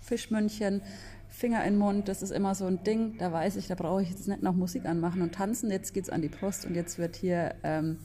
Fischmündchen, 0.01 0.83
Finger 1.29 1.65
in 1.65 1.75
den 1.75 1.79
Mund, 1.79 2.09
das 2.09 2.23
ist 2.23 2.31
immer 2.31 2.55
so 2.55 2.67
ein 2.67 2.83
Ding. 2.85 3.17
Da 3.19 3.33
weiß 3.33 3.57
ich, 3.57 3.69
da 3.69 3.75
brauche 3.75 4.03
ich 4.03 4.11
jetzt 4.11 4.27
nicht 4.29 4.43
noch 4.43 4.55
Musik 4.55 4.87
anmachen 4.87 5.23
und 5.23 5.35
tanzen. 5.35 5.71
Jetzt 5.71 5.95
geht 5.95 6.05
es 6.05 6.11
an 6.11 6.23
die 6.23 6.29
Brust 6.29 6.67
und 6.67 6.75
jetzt 6.75 6.99
wird 6.99 7.17
hier 7.17 7.55
ähm, 7.63 7.99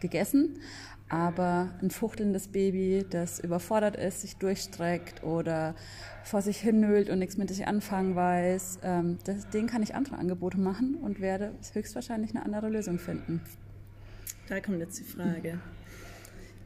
gegessen. 0.00 0.58
Aber 1.10 1.70
ein 1.82 1.90
fuchtelndes 1.90 2.48
Baby, 2.48 3.04
das 3.10 3.40
überfordert 3.40 3.96
ist, 3.96 4.20
sich 4.20 4.36
durchstreckt 4.36 5.24
oder 5.24 5.74
vor 6.22 6.40
sich 6.40 6.58
hinnölt 6.58 7.10
und 7.10 7.18
nichts 7.18 7.36
mit 7.36 7.48
sich 7.48 7.66
anfangen 7.66 8.14
weiß, 8.14 8.78
ähm, 8.84 9.18
das, 9.24 9.48
den 9.48 9.66
kann 9.66 9.82
ich 9.82 9.96
andere 9.96 10.18
Angebote 10.18 10.58
machen 10.58 10.94
und 10.94 11.20
werde 11.20 11.52
höchstwahrscheinlich 11.72 12.30
eine 12.30 12.44
andere 12.44 12.68
Lösung 12.68 13.00
finden. 13.00 13.40
Da 14.48 14.60
kommt 14.60 14.78
jetzt 14.78 15.00
die 15.00 15.04
Frage. 15.04 15.58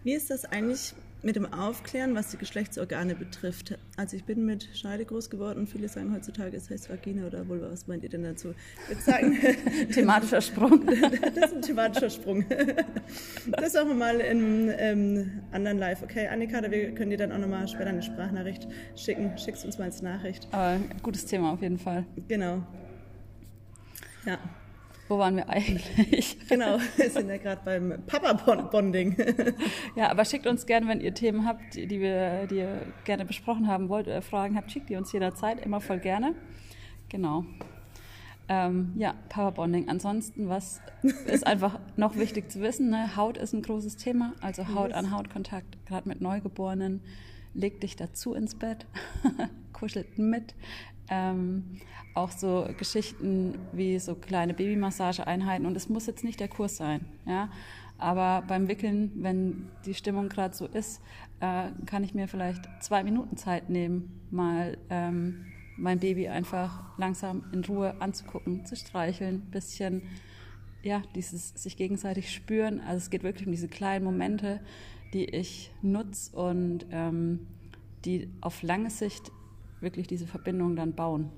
Wie 0.02 0.12
ist 0.12 0.28
das 0.28 0.44
eigentlich 0.44 0.94
mit 1.24 1.36
dem 1.36 1.52
Aufklären, 1.52 2.14
was 2.14 2.30
die 2.30 2.36
Geschlechtsorgane 2.36 3.14
betrifft. 3.14 3.78
Also 3.96 4.16
ich 4.16 4.24
bin 4.24 4.44
mit 4.44 4.68
Scheide 4.74 5.04
groß 5.04 5.30
geworden 5.30 5.60
und 5.60 5.68
viele 5.68 5.88
sagen 5.88 6.14
heutzutage, 6.14 6.56
es 6.56 6.70
heißt 6.70 6.90
Vagina 6.90 7.26
oder 7.26 7.48
Vulva. 7.48 7.70
Was 7.70 7.86
meint 7.86 8.02
ihr 8.02 8.10
denn 8.10 8.22
dazu? 8.22 8.54
Ich 8.82 8.88
würde 8.90 9.02
sagen, 9.02 9.38
thematischer 9.92 10.40
Sprung. 10.40 10.86
das 11.34 11.50
ist 11.50 11.54
ein 11.54 11.62
thematischer 11.62 12.10
Sprung. 12.10 12.44
Das 13.50 13.74
machen 13.74 13.88
wir 13.88 13.94
mal 13.94 14.20
in 14.20 14.72
ähm, 14.76 15.42
anderen 15.52 15.78
Live. 15.78 16.02
Okay, 16.02 16.28
Annika, 16.28 16.60
wir 16.70 16.94
können 16.94 17.10
dir 17.10 17.18
dann 17.18 17.32
auch 17.32 17.38
nochmal 17.38 17.66
später 17.68 17.88
eine 17.90 18.02
Sprachnachricht 18.02 18.68
schicken. 18.94 19.36
Schickst 19.38 19.64
uns 19.64 19.78
mal 19.78 19.84
als 19.84 20.02
Nachricht. 20.02 20.46
Aber 20.52 20.78
gutes 21.02 21.24
Thema 21.24 21.52
auf 21.52 21.62
jeden 21.62 21.78
Fall. 21.78 22.04
Genau. 22.28 22.62
Ja. 24.26 24.38
Wo 25.08 25.18
waren 25.18 25.36
wir 25.36 25.48
eigentlich? 25.48 26.38
Genau, 26.48 26.78
wir 26.96 27.10
sind 27.10 27.28
ja 27.28 27.36
gerade 27.36 27.60
beim 27.64 28.02
Papa-Bonding. 28.06 29.16
Ja, 29.96 30.10
aber 30.10 30.24
schickt 30.24 30.46
uns 30.46 30.66
gerne, 30.66 30.88
wenn 30.88 31.00
ihr 31.00 31.14
Themen 31.14 31.46
habt, 31.46 31.74
die, 31.74 32.00
wir, 32.00 32.46
die 32.46 32.56
ihr 32.56 32.80
gerne 33.04 33.24
besprochen 33.24 33.68
haben 33.68 33.88
wollt 33.88 34.06
oder 34.06 34.22
Fragen 34.22 34.56
habt, 34.56 34.72
schickt 34.72 34.88
die 34.88 34.96
uns 34.96 35.12
jederzeit, 35.12 35.64
immer 35.64 35.80
voll 35.80 35.98
gerne. 35.98 36.34
Genau. 37.08 37.44
Ähm, 38.48 38.92
ja, 38.96 39.14
Papa-Bonding. 39.28 39.88
Ansonsten, 39.88 40.48
was 40.48 40.80
ist 41.26 41.46
einfach 41.46 41.78
noch 41.96 42.16
wichtig 42.16 42.50
zu 42.50 42.60
wissen? 42.60 42.90
Ne? 42.90 43.16
Haut 43.16 43.38
ist 43.38 43.52
ein 43.52 43.62
großes 43.62 43.96
Thema, 43.96 44.34
also 44.40 44.68
Haut-an-Haut-Kontakt, 44.74 45.86
gerade 45.86 46.08
mit 46.08 46.20
Neugeborenen. 46.20 47.02
Leg 47.54 47.80
dich 47.80 47.96
dazu 47.96 48.34
ins 48.34 48.56
Bett, 48.56 48.86
kuschelt 49.84 50.18
mit. 50.18 50.54
Ähm, 51.10 51.78
auch 52.14 52.30
so 52.30 52.66
Geschichten 52.78 53.58
wie 53.72 53.98
so 53.98 54.14
kleine 54.14 54.54
Babymassageeinheiten 54.54 55.66
und 55.66 55.76
es 55.76 55.90
muss 55.90 56.06
jetzt 56.06 56.24
nicht 56.24 56.40
der 56.40 56.48
Kurs 56.48 56.76
sein, 56.76 57.04
ja. 57.26 57.50
Aber 57.98 58.42
beim 58.46 58.68
Wickeln, 58.68 59.12
wenn 59.16 59.68
die 59.84 59.94
Stimmung 59.94 60.28
gerade 60.28 60.54
so 60.54 60.66
ist, 60.66 61.00
äh, 61.40 61.68
kann 61.86 62.02
ich 62.02 62.14
mir 62.14 62.26
vielleicht 62.26 62.64
zwei 62.80 63.04
Minuten 63.04 63.36
Zeit 63.36 63.68
nehmen, 63.68 64.20
mal 64.30 64.78
ähm, 64.90 65.46
mein 65.76 66.00
Baby 66.00 66.28
einfach 66.28 66.98
langsam 66.98 67.44
in 67.52 67.64
Ruhe 67.64 68.00
anzugucken, 68.00 68.64
zu 68.64 68.74
streicheln, 68.74 69.34
ein 69.46 69.50
bisschen, 69.50 70.02
ja, 70.82 71.02
dieses 71.14 71.50
sich 71.50 71.76
gegenseitig 71.76 72.32
spüren. 72.32 72.80
Also 72.80 72.98
es 72.98 73.10
geht 73.10 73.22
wirklich 73.22 73.46
um 73.46 73.52
diese 73.52 73.68
kleinen 73.68 74.04
Momente, 74.04 74.60
die 75.12 75.24
ich 75.24 75.72
nutze 75.82 76.34
und 76.36 76.86
ähm, 76.90 77.46
die 78.04 78.28
auf 78.40 78.62
lange 78.62 78.90
Sicht 78.90 79.30
wirklich 79.84 80.08
diese 80.08 80.26
Verbindung 80.26 80.74
dann 80.74 80.94
bauen. 80.94 81.30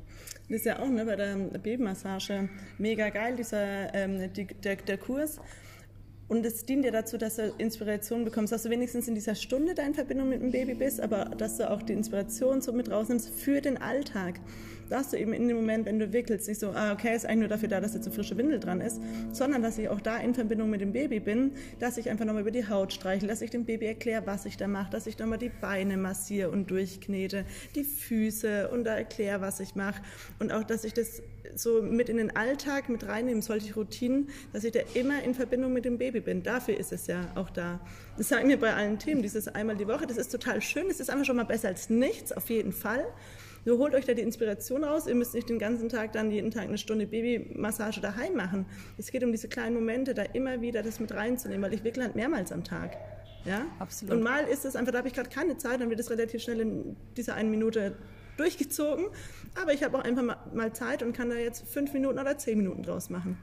Das 0.49 0.61
ist 0.61 0.65
ja 0.65 0.79
auch 0.79 0.89
ne, 0.89 1.05
bei 1.05 1.17
der 1.17 1.37
Babymassage 1.59 2.49
mega 2.79 3.11
geil, 3.11 3.37
dieser, 3.37 3.93
ähm, 3.95 4.33
die, 4.33 4.47
der, 4.47 4.77
der 4.77 4.97
Kurs. 4.97 5.41
Und 6.29 6.45
es 6.45 6.65
dient 6.65 6.85
ja 6.85 6.91
dazu, 6.91 7.19
dass 7.19 7.37
du 7.37 7.53
Inspiration 7.59 8.25
bekommst, 8.25 8.53
dass 8.53 8.65
du 8.65 8.71
wenigstens 8.71 9.07
in 9.07 9.15
dieser 9.15 9.37
Stunde 9.37 9.75
da 9.75 9.85
in 9.85 9.95
Verbindung 9.95 10.29
mit 10.29 10.43
dem 10.43 10.51
Baby 10.51 10.75
bist, 10.75 11.01
aber 11.01 11.27
dass 11.27 11.57
du 11.57 11.71
auch 11.71 11.83
die 11.83 11.93
Inspiration 11.93 12.61
so 12.61 12.73
mit 12.73 12.91
rausnimmst 12.91 13.31
für 13.31 13.61
den 13.61 13.77
Alltag. 13.77 14.41
Dass 14.89 15.11
du 15.11 15.19
eben 15.19 15.33
in 15.33 15.49
dem 15.49 15.57
Moment, 15.57 15.87
wenn 15.87 15.99
du 15.99 16.13
wickelst, 16.13 16.47
nicht 16.47 16.61
so, 16.61 16.71
ah, 16.71 16.93
okay, 16.93 17.15
ist 17.15 17.27
eigentlich 17.27 17.41
nur 17.41 17.49
dafür 17.49 17.69
da, 17.69 17.81
dass 17.81 17.95
jetzt 17.95 18.07
eine 18.07 18.15
frische 18.15 18.37
Windel 18.37 18.61
dran 18.61 18.81
ist, 18.81 19.01
sondern 19.33 19.63
dass 19.63 19.79
ich 19.79 19.89
auch 19.89 20.01
da 20.01 20.19
in 20.19 20.33
Verbindung 20.33 20.71
mit 20.71 20.81
dem 20.81 20.93
Baby 20.93 21.19
bin, 21.19 21.53
dass 21.81 21.97
ich 21.97 22.09
einfach 22.09 22.25
nochmal 22.25 22.43
über 22.43 22.53
die 22.53 22.69
Haut 22.69 22.93
streiche, 22.93 23.27
dass 23.27 23.43
ich 23.43 23.51
dem 23.51 23.65
Baby 23.65 23.87
erkläre, 23.87 24.27
was 24.27 24.47
ich 24.47 24.57
da 24.57 24.69
mache, 24.69 24.91
dass 24.91 25.09
ich 25.09 25.19
nochmal 25.19 25.39
die 25.39 25.49
Beine 25.49 25.97
massiere 25.97 26.51
und 26.51 26.71
durchknete, 26.71 27.45
die 27.75 27.83
Füße 27.83 28.69
und 28.69 28.85
da 28.85 28.97
erkläre, 28.97 29.41
was 29.41 29.59
ich 29.59 29.75
mache. 29.75 30.03
Und 30.39 30.53
auch, 30.53 30.63
dass 30.63 30.85
ich 30.85 30.95
das 30.95 31.21
so 31.57 31.83
mit 31.83 32.09
in 32.09 32.17
den 32.17 32.37
Alltag 32.37 32.89
mit 32.89 33.07
reinnehme, 33.07 33.43
solche 33.43 33.75
Routinen, 33.75 34.29
dass 34.53 34.65
ich 34.65 34.73
da 34.73 34.81
immer 34.95 35.23
in 35.23 35.35
Verbindung 35.35 35.73
mit 35.73 35.85
dem 35.85 35.99
Baby 35.99 36.21
bin. 36.21 36.43
Dafür 36.43 36.79
ist 36.79 36.93
es 36.93 37.07
ja 37.07 37.31
auch 37.35 37.51
da. 37.51 37.81
Das 38.17 38.29
sagen 38.29 38.49
wir 38.49 38.59
bei 38.59 38.75
allen 38.75 38.99
Themen, 38.99 39.23
dieses 39.23 39.49
einmal 39.49 39.77
die 39.77 39.89
Woche, 39.89 40.07
das 40.07 40.17
ist 40.17 40.31
total 40.31 40.61
schön, 40.61 40.89
das 40.89 41.01
ist 41.01 41.11
einfach 41.11 41.25
schon 41.25 41.37
mal 41.37 41.45
besser 41.45 41.69
als 41.69 41.91
nichts, 41.91 42.33
auf 42.33 42.51
jeden 42.51 42.73
Fall. 42.73 43.05
Nur 43.67 43.79
holt 43.79 43.95
euch 43.95 44.05
da 44.05 44.15
die 44.15 44.23
Inspiration 44.23 44.85
raus. 44.85 45.09
Ihr 45.09 45.17
müsst 45.17 45.35
nicht 45.35 45.49
den 45.49 45.59
ganzen 45.59 45.89
Tag 45.89 46.13
dann 46.13 46.31
jeden 46.31 46.53
Tag 46.53 46.65
eine 46.65 46.79
Stunde 46.79 47.05
Babymassage 47.07 48.01
daheim 48.01 48.35
machen. 48.35 48.65
Es 48.97 49.11
geht 49.11 49.25
um 49.25 49.33
diese 49.33 49.49
kleinen 49.49 49.75
Momente, 49.75 50.15
da 50.15 50.23
immer 50.23 50.61
wieder 50.61 50.85
das 50.85 51.01
mit 51.01 51.13
reinzunehmen, 51.13 51.63
weil 51.65 51.75
ich 51.75 51.83
wickle 51.83 52.05
halt 52.05 52.15
mehrmals 52.15 52.53
am 52.53 52.63
Tag. 52.63 52.97
Ja? 53.45 53.67
Absolut. 53.81 54.15
Und 54.15 54.23
mal 54.23 54.45
ist 54.45 54.65
es 54.65 54.77
einfach, 54.77 54.93
da 54.93 54.99
habe 54.99 55.09
ich 55.09 55.15
gerade 55.15 55.31
keine 55.31 55.57
Zeit, 55.57 55.81
dann 55.81 55.91
wird 55.91 55.99
es 55.99 56.11
relativ 56.11 56.43
schnell 56.43 56.61
in 56.61 56.97
dieser 57.17 57.35
einen 57.35 57.51
Minute 57.51 57.97
durchgezogen. 58.37 59.07
Aber 59.61 59.73
ich 59.73 59.83
habe 59.83 59.99
auch 59.99 60.05
einfach 60.05 60.37
mal 60.53 60.73
Zeit 60.73 61.03
und 61.03 61.13
kann 61.13 61.31
da 61.31 61.37
jetzt 61.37 61.67
fünf 61.67 61.93
Minuten 61.93 62.19
oder 62.19 62.37
zehn 62.39 62.59
Minuten 62.59 62.83
draus 62.83 63.11
machen. 63.11 63.39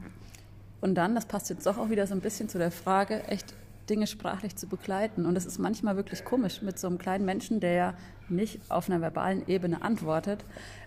Und 0.81 0.95
dann, 0.95 1.15
das 1.15 1.25
passt 1.25 1.49
jetzt 1.49 1.65
doch 1.65 1.77
auch 1.77 1.89
wieder 1.89 2.07
so 2.07 2.13
ein 2.13 2.21
bisschen 2.21 2.49
zu 2.49 2.57
der 2.57 2.71
Frage, 2.71 3.23
echt 3.27 3.53
Dinge 3.89 4.07
sprachlich 4.07 4.55
zu 4.55 4.67
begleiten. 4.67 5.25
Und 5.25 5.35
es 5.35 5.45
ist 5.45 5.57
manchmal 5.57 5.95
wirklich 5.95 6.25
komisch, 6.25 6.61
mit 6.61 6.79
so 6.79 6.87
einem 6.87 6.97
kleinen 6.97 7.25
Menschen, 7.25 7.59
der 7.59 7.73
ja 7.73 7.93
nicht 8.29 8.59
auf 8.69 8.89
einer 8.89 9.01
verbalen 9.01 9.47
Ebene 9.47 9.81
antwortet, 9.81 10.43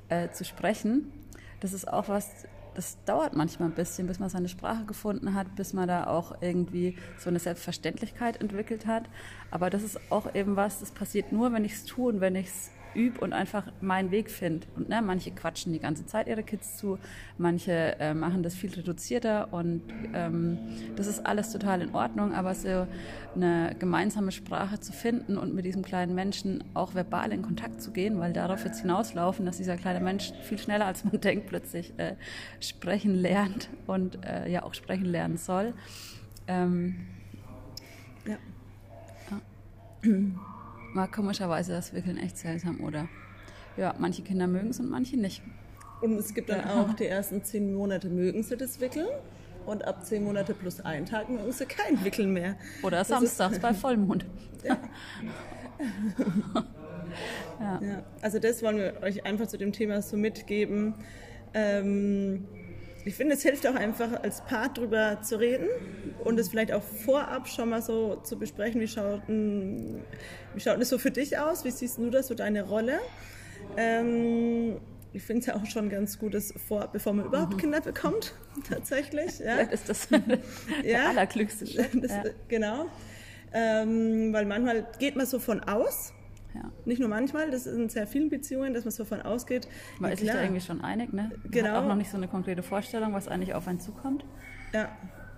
äh, 0.08 0.30
zu 0.30 0.44
sprechen. 0.44 1.12
Das 1.60 1.72
ist 1.72 1.88
auch 1.88 2.08
was, 2.08 2.46
das 2.74 2.98
dauert 3.06 3.34
manchmal 3.34 3.70
ein 3.70 3.74
bisschen, 3.74 4.06
bis 4.06 4.18
man 4.18 4.28
seine 4.28 4.48
Sprache 4.48 4.84
gefunden 4.84 5.34
hat, 5.34 5.54
bis 5.56 5.72
man 5.72 5.88
da 5.88 6.06
auch 6.06 6.42
irgendwie 6.42 6.96
so 7.18 7.30
eine 7.30 7.38
Selbstverständlichkeit 7.38 8.40
entwickelt 8.40 8.86
hat. 8.86 9.04
Aber 9.50 9.70
das 9.70 9.82
ist 9.82 9.98
auch 10.10 10.34
eben 10.34 10.56
was, 10.56 10.80
das 10.80 10.90
passiert 10.90 11.32
nur, 11.32 11.52
wenn 11.52 11.64
ich 11.64 11.72
es 11.72 11.84
tue 11.84 12.12
und 12.12 12.20
wenn 12.20 12.36
ich 12.36 12.48
es 12.48 12.70
übe 12.96 13.20
und 13.20 13.32
einfach 13.32 13.70
meinen 13.80 14.10
Weg 14.10 14.30
finde. 14.30 14.66
Und 14.74 14.88
ne, 14.88 15.02
manche 15.02 15.30
quatschen 15.30 15.72
die 15.72 15.78
ganze 15.78 16.06
Zeit 16.06 16.26
ihre 16.26 16.42
Kids 16.42 16.76
zu, 16.76 16.98
manche 17.38 17.96
äh, 18.00 18.14
machen 18.14 18.42
das 18.42 18.54
viel 18.54 18.72
reduzierter 18.72 19.52
und 19.52 19.82
ähm, 20.14 20.58
das 20.96 21.06
ist 21.06 21.26
alles 21.26 21.52
total 21.52 21.82
in 21.82 21.94
Ordnung, 21.94 22.32
aber 22.34 22.54
so 22.54 22.86
eine 23.34 23.76
gemeinsame 23.78 24.32
Sprache 24.32 24.80
zu 24.80 24.92
finden 24.92 25.36
und 25.36 25.54
mit 25.54 25.64
diesem 25.64 25.82
kleinen 25.82 26.14
Menschen 26.14 26.64
auch 26.74 26.94
verbal 26.94 27.32
in 27.32 27.42
Kontakt 27.42 27.80
zu 27.82 27.92
gehen, 27.92 28.18
weil 28.18 28.32
darauf 28.32 28.64
jetzt 28.64 28.80
hinauslaufen, 28.80 29.44
dass 29.46 29.58
dieser 29.58 29.76
kleine 29.76 30.00
Mensch 30.00 30.32
viel 30.42 30.58
schneller 30.58 30.86
als 30.86 31.04
man 31.04 31.20
denkt 31.20 31.46
plötzlich 31.46 31.92
äh, 31.98 32.14
sprechen 32.60 33.14
lernt 33.14 33.68
und 33.86 34.24
äh, 34.24 34.48
ja 34.48 34.62
auch 34.62 34.74
sprechen 34.74 35.06
lernen 35.06 35.36
soll. 35.36 35.74
Ähm, 36.48 36.96
ja. 38.26 38.36
ja. 40.02 40.10
War 40.96 41.08
komischerweise 41.08 41.72
das 41.72 41.92
Wickeln 41.92 42.16
echt 42.16 42.38
seltsam, 42.38 42.80
oder? 42.80 43.06
Ja, 43.76 43.94
manche 43.98 44.22
Kinder 44.22 44.46
mögen 44.46 44.70
es 44.70 44.80
und 44.80 44.88
manche 44.88 45.18
nicht. 45.18 45.42
Und 46.00 46.16
es 46.16 46.32
gibt 46.32 46.48
dann 46.48 46.60
ja. 46.60 46.80
auch 46.80 46.94
die 46.94 47.04
ersten 47.04 47.44
zehn 47.44 47.74
Monate 47.74 48.08
mögen 48.08 48.42
sie 48.42 48.56
das 48.56 48.80
Wickeln 48.80 49.08
und 49.66 49.84
ab 49.84 50.06
zehn 50.06 50.24
Monate 50.24 50.54
plus 50.54 50.80
einen 50.80 51.04
Tag 51.04 51.28
mögen 51.28 51.52
sie 51.52 51.66
kein 51.66 52.02
Wickeln 52.02 52.32
mehr. 52.32 52.56
Oder 52.82 52.98
das 52.98 53.08
samstags 53.08 53.58
bei 53.58 53.74
Vollmond. 53.74 54.24
Ja. 57.60 57.80
ja. 57.80 58.02
Also 58.20 58.38
das 58.38 58.62
wollen 58.62 58.76
wir 58.76 59.00
euch 59.02 59.24
einfach 59.24 59.46
zu 59.46 59.56
dem 59.56 59.72
Thema 59.72 60.02
so 60.02 60.18
mitgeben. 60.18 60.94
Ähm, 61.54 62.46
ich 63.06 63.14
finde, 63.14 63.34
es 63.34 63.42
hilft 63.42 63.66
auch 63.68 63.76
einfach 63.76 64.22
als 64.22 64.40
Paar 64.42 64.68
drüber 64.68 65.22
zu 65.22 65.38
reden 65.38 65.68
und 66.24 66.40
es 66.40 66.48
vielleicht 66.48 66.72
auch 66.72 66.82
vorab 66.82 67.48
schon 67.48 67.68
mal 67.68 67.80
so 67.80 68.16
zu 68.16 68.36
besprechen, 68.36 68.80
wie 68.80 68.88
schaut, 68.88 69.22
wie 69.28 70.60
schaut 70.60 70.80
es 70.80 70.88
so 70.88 70.98
für 70.98 71.12
dich 71.12 71.38
aus, 71.38 71.64
wie 71.64 71.70
siehst 71.70 71.98
du 71.98 72.10
das, 72.10 72.26
so 72.26 72.34
deine 72.34 72.64
Rolle. 72.64 72.98
Ähm, 73.76 74.80
ich 75.12 75.22
finde 75.22 75.40
es 75.40 75.46
ja 75.46 75.54
auch 75.54 75.66
schon 75.66 75.88
ganz 75.88 76.18
gut, 76.18 76.34
dass 76.34 76.52
vor, 76.66 76.88
bevor 76.92 77.12
man 77.12 77.26
überhaupt 77.26 77.54
mhm. 77.54 77.58
Kinder 77.58 77.80
bekommt, 77.80 78.34
tatsächlich. 78.68 79.38
Ja. 79.38 79.54
Vielleicht 79.54 79.72
ist 79.72 79.88
das 79.88 80.08
der 80.84 81.04
allerklügste 81.08 81.66
Schritt. 81.66 81.90
Das, 81.94 82.10
ja. 82.10 82.24
Genau. 82.48 82.86
Ähm, 83.52 84.32
weil 84.32 84.46
manchmal 84.46 84.84
geht 84.98 85.14
man 85.14 85.26
so 85.26 85.38
von 85.38 85.60
aus. 85.60 86.12
Nicht 86.86 87.00
nur 87.00 87.08
manchmal, 87.08 87.50
das 87.50 87.66
ist 87.66 87.76
in 87.76 87.88
sehr 87.88 88.06
vielen 88.06 88.28
Beziehungen, 88.28 88.72
dass 88.72 88.84
man 88.84 88.92
so 88.92 89.02
davon 89.02 89.20
ausgeht. 89.22 89.68
Man 89.98 90.12
ist 90.12 90.20
sich 90.20 90.30
da 90.30 90.40
irgendwie 90.40 90.60
schon 90.60 90.82
einig, 90.82 91.12
ne? 91.12 91.32
Man 91.42 91.50
genau. 91.50 91.68
hat 91.70 91.76
auch 91.76 91.88
noch 91.88 91.96
nicht 91.96 92.10
so 92.10 92.16
eine 92.16 92.28
konkrete 92.28 92.62
Vorstellung, 92.62 93.12
was 93.12 93.26
eigentlich 93.26 93.54
auf 93.54 93.66
einen 93.66 93.80
zukommt. 93.80 94.24
Ja. 94.72 94.88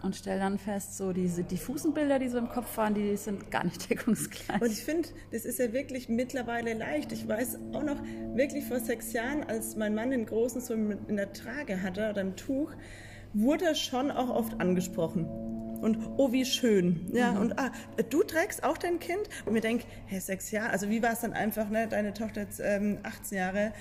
Und 0.02 0.14
stell 0.14 0.38
dann 0.38 0.58
fest, 0.58 0.96
so 0.96 1.12
diese 1.12 1.42
diffusen 1.42 1.92
Bilder, 1.92 2.18
die 2.18 2.28
so 2.28 2.38
im 2.38 2.48
Kopf 2.48 2.76
waren, 2.76 2.94
die 2.94 3.16
sind 3.16 3.50
gar 3.50 3.64
nicht 3.64 3.90
deckungsgleich. 3.90 4.60
Und 4.60 4.70
ich 4.70 4.84
finde, 4.84 5.08
das 5.32 5.44
ist 5.44 5.58
ja 5.58 5.72
wirklich 5.72 6.08
mittlerweile 6.08 6.74
leicht. 6.74 7.12
Ich 7.12 7.26
weiß 7.26 7.58
auch 7.72 7.82
noch 7.82 8.00
wirklich 8.34 8.64
vor 8.66 8.78
sechs 8.78 9.12
Jahren, 9.12 9.42
als 9.44 9.74
mein 9.74 9.94
Mann 9.94 10.10
den 10.10 10.26
Großen 10.26 10.60
so 10.60 10.74
in 10.74 11.16
der 11.16 11.32
Trage 11.32 11.82
hatte 11.82 12.10
oder 12.10 12.20
im 12.20 12.36
Tuch, 12.36 12.72
wurde 13.32 13.64
er 13.64 13.74
schon 13.74 14.10
auch 14.10 14.28
oft 14.28 14.60
angesprochen 14.60 15.26
und 15.80 15.98
oh, 16.16 16.32
wie 16.32 16.44
schön. 16.44 17.08
Ja, 17.12 17.32
mhm. 17.32 17.40
und 17.40 17.58
ah, 17.58 17.70
du 18.10 18.22
trägst 18.22 18.64
auch 18.64 18.78
dein 18.78 18.98
Kind? 18.98 19.28
Und 19.46 19.52
mir 19.52 19.60
denke, 19.60 19.84
hey, 20.06 20.20
sechs 20.20 20.50
Jahre, 20.50 20.70
also 20.70 20.88
wie 20.90 21.02
war 21.02 21.12
es 21.12 21.20
dann 21.20 21.32
einfach, 21.32 21.68
ne, 21.70 21.88
deine 21.88 22.14
Tochter 22.14 22.42
jetzt 22.42 22.60
ähm, 22.62 22.98
18 23.02 23.38
Jahre, 23.38 23.72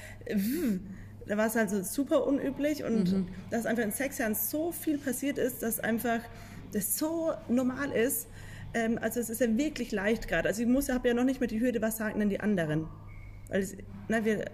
da 1.28 1.38
war 1.38 1.48
es 1.48 1.58
also 1.58 1.84
super 1.84 2.26
unüblich 2.26 2.84
und 2.84 3.12
mhm. 3.12 3.28
dass 3.50 3.66
einfach 3.66 3.84
in 3.84 3.92
sechs 3.92 4.18
Jahren 4.18 4.36
so 4.36 4.72
viel 4.72 4.98
passiert 4.98 5.38
ist, 5.38 5.64
dass 5.64 5.80
einfach 5.80 6.20
das 6.72 6.98
so 6.98 7.34
normal 7.48 7.92
ist. 7.92 8.28
Ähm, 8.74 8.98
also 9.02 9.20
es 9.20 9.30
ist 9.30 9.42
ja 9.42 9.58
wirklich 9.58 9.92
leicht 9.92 10.28
gerade. 10.28 10.48
Also 10.48 10.62
ich 10.62 10.68
muss, 10.68 10.90
habe 10.90 11.08
ja 11.08 11.14
noch 11.14 11.24
nicht 11.24 11.40
mehr 11.40 11.48
die 11.48 11.60
Hürde, 11.60 11.82
was 11.82 11.98
sagen 11.98 12.20
denn 12.20 12.30
die 12.30 12.40
anderen? 12.40 12.88
Weil 13.50 13.62
es, 13.62 13.76
na, 14.08 14.24
wir, 14.26 14.46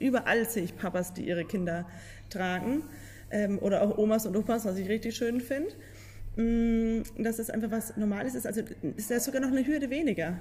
überall 0.00 0.48
sehe 0.48 0.62
ich 0.62 0.76
Papas, 0.76 1.12
die 1.14 1.26
ihre 1.26 1.44
Kinder 1.44 1.86
tragen 2.30 2.82
ähm, 3.30 3.58
oder 3.60 3.82
auch 3.82 3.98
Omas 3.98 4.26
und 4.26 4.36
Opas, 4.36 4.64
was 4.64 4.76
ich 4.78 4.88
richtig 4.88 5.16
schön 5.16 5.40
finde. 5.40 5.72
Mm, 6.36 7.02
dass 7.18 7.38
es 7.38 7.48
einfach 7.48 7.70
was 7.70 7.96
Normales 7.96 8.34
ist. 8.34 8.46
Also 8.46 8.62
ist 8.96 9.10
da 9.10 9.18
sogar 9.20 9.40
noch 9.40 9.48
eine 9.50 9.66
Hürde 9.66 9.90
weniger. 9.90 10.38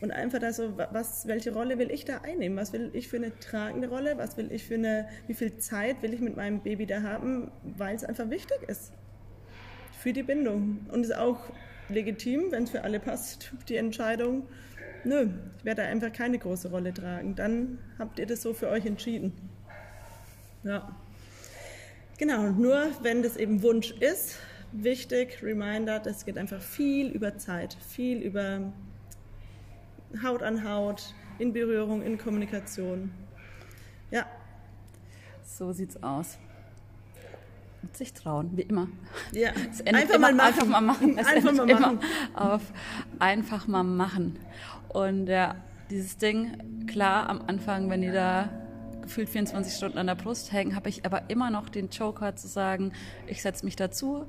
Und 0.00 0.10
einfach 0.10 0.38
da 0.38 0.52
so, 0.52 0.76
was, 0.76 1.26
welche 1.26 1.52
Rolle 1.52 1.78
will 1.78 1.90
ich 1.90 2.04
da 2.04 2.18
einnehmen? 2.18 2.58
Was 2.58 2.72
will 2.72 2.90
ich 2.92 3.08
für 3.08 3.16
eine 3.16 3.36
tragende 3.38 3.88
Rolle? 3.88 4.18
Was 4.18 4.36
will 4.36 4.52
ich 4.52 4.64
für 4.64 4.74
eine, 4.74 5.08
wie 5.26 5.34
viel 5.34 5.56
Zeit 5.56 6.02
will 6.02 6.12
ich 6.12 6.20
mit 6.20 6.36
meinem 6.36 6.60
Baby 6.60 6.86
da 6.86 7.02
haben? 7.02 7.50
Weil 7.62 7.96
es 7.96 8.04
einfach 8.04 8.28
wichtig 8.30 8.58
ist. 8.68 8.92
Für 9.98 10.12
die 10.12 10.22
Bindung. 10.22 10.86
Und 10.92 11.04
ist 11.04 11.16
auch 11.16 11.38
legitim, 11.88 12.50
wenn 12.50 12.64
es 12.64 12.70
für 12.70 12.82
alle 12.82 13.00
passt, 13.00 13.52
die 13.68 13.76
Entscheidung. 13.76 14.46
Nö, 15.04 15.28
ich 15.58 15.64
werde 15.64 15.82
da 15.82 15.88
einfach 15.88 16.12
keine 16.12 16.38
große 16.38 16.70
Rolle 16.70 16.94
tragen. 16.94 17.34
Dann 17.34 17.78
habt 17.98 18.18
ihr 18.18 18.26
das 18.26 18.42
so 18.42 18.54
für 18.54 18.68
euch 18.68 18.86
entschieden. 18.86 19.32
Ja. 20.62 20.96
Genau, 22.16 22.50
nur 22.50 22.90
wenn 23.02 23.22
das 23.22 23.36
eben 23.36 23.62
Wunsch 23.62 23.90
ist, 23.90 24.38
wichtig, 24.72 25.42
Reminder, 25.42 25.98
das 25.98 26.24
geht 26.24 26.38
einfach 26.38 26.60
viel 26.60 27.08
über 27.08 27.38
Zeit, 27.38 27.76
viel 27.88 28.18
über 28.18 28.72
Haut 30.22 30.42
an 30.42 30.68
Haut, 30.68 31.12
in 31.38 31.52
Berührung, 31.52 32.02
in 32.02 32.18
Kommunikation. 32.18 33.10
Ja. 34.10 34.26
So 35.42 35.72
sieht's 35.72 36.02
aus. 36.02 36.38
Und 37.82 37.96
sich 37.96 38.12
trauen, 38.12 38.50
wie 38.54 38.62
immer. 38.62 38.88
Ja, 39.32 39.50
einfach 39.86 40.18
mal, 40.18 40.38
einfach 40.40 40.66
mal 40.66 40.80
machen. 40.80 41.18
Es 41.18 41.26
einfach 41.26 41.52
mal 41.52 41.66
machen. 41.66 41.98
auf 42.34 42.62
einfach 43.18 43.66
mal 43.66 43.82
machen. 43.82 44.38
Und 44.88 45.26
ja, 45.26 45.56
dieses 45.90 46.16
Ding, 46.16 46.86
klar, 46.86 47.28
am 47.28 47.42
Anfang, 47.46 47.90
wenn 47.90 48.02
ihr 48.02 48.12
da 48.12 48.48
gefühlt 49.04 49.28
24 49.28 49.74
Stunden 49.74 49.98
an 49.98 50.06
der 50.06 50.14
Brust 50.14 50.52
hängen, 50.52 50.74
habe 50.74 50.88
ich 50.88 51.04
aber 51.04 51.28
immer 51.28 51.50
noch 51.50 51.68
den 51.68 51.88
Joker 51.88 52.36
zu 52.36 52.48
sagen, 52.48 52.92
ich 53.26 53.42
setze 53.42 53.64
mich 53.64 53.76
dazu, 53.76 54.26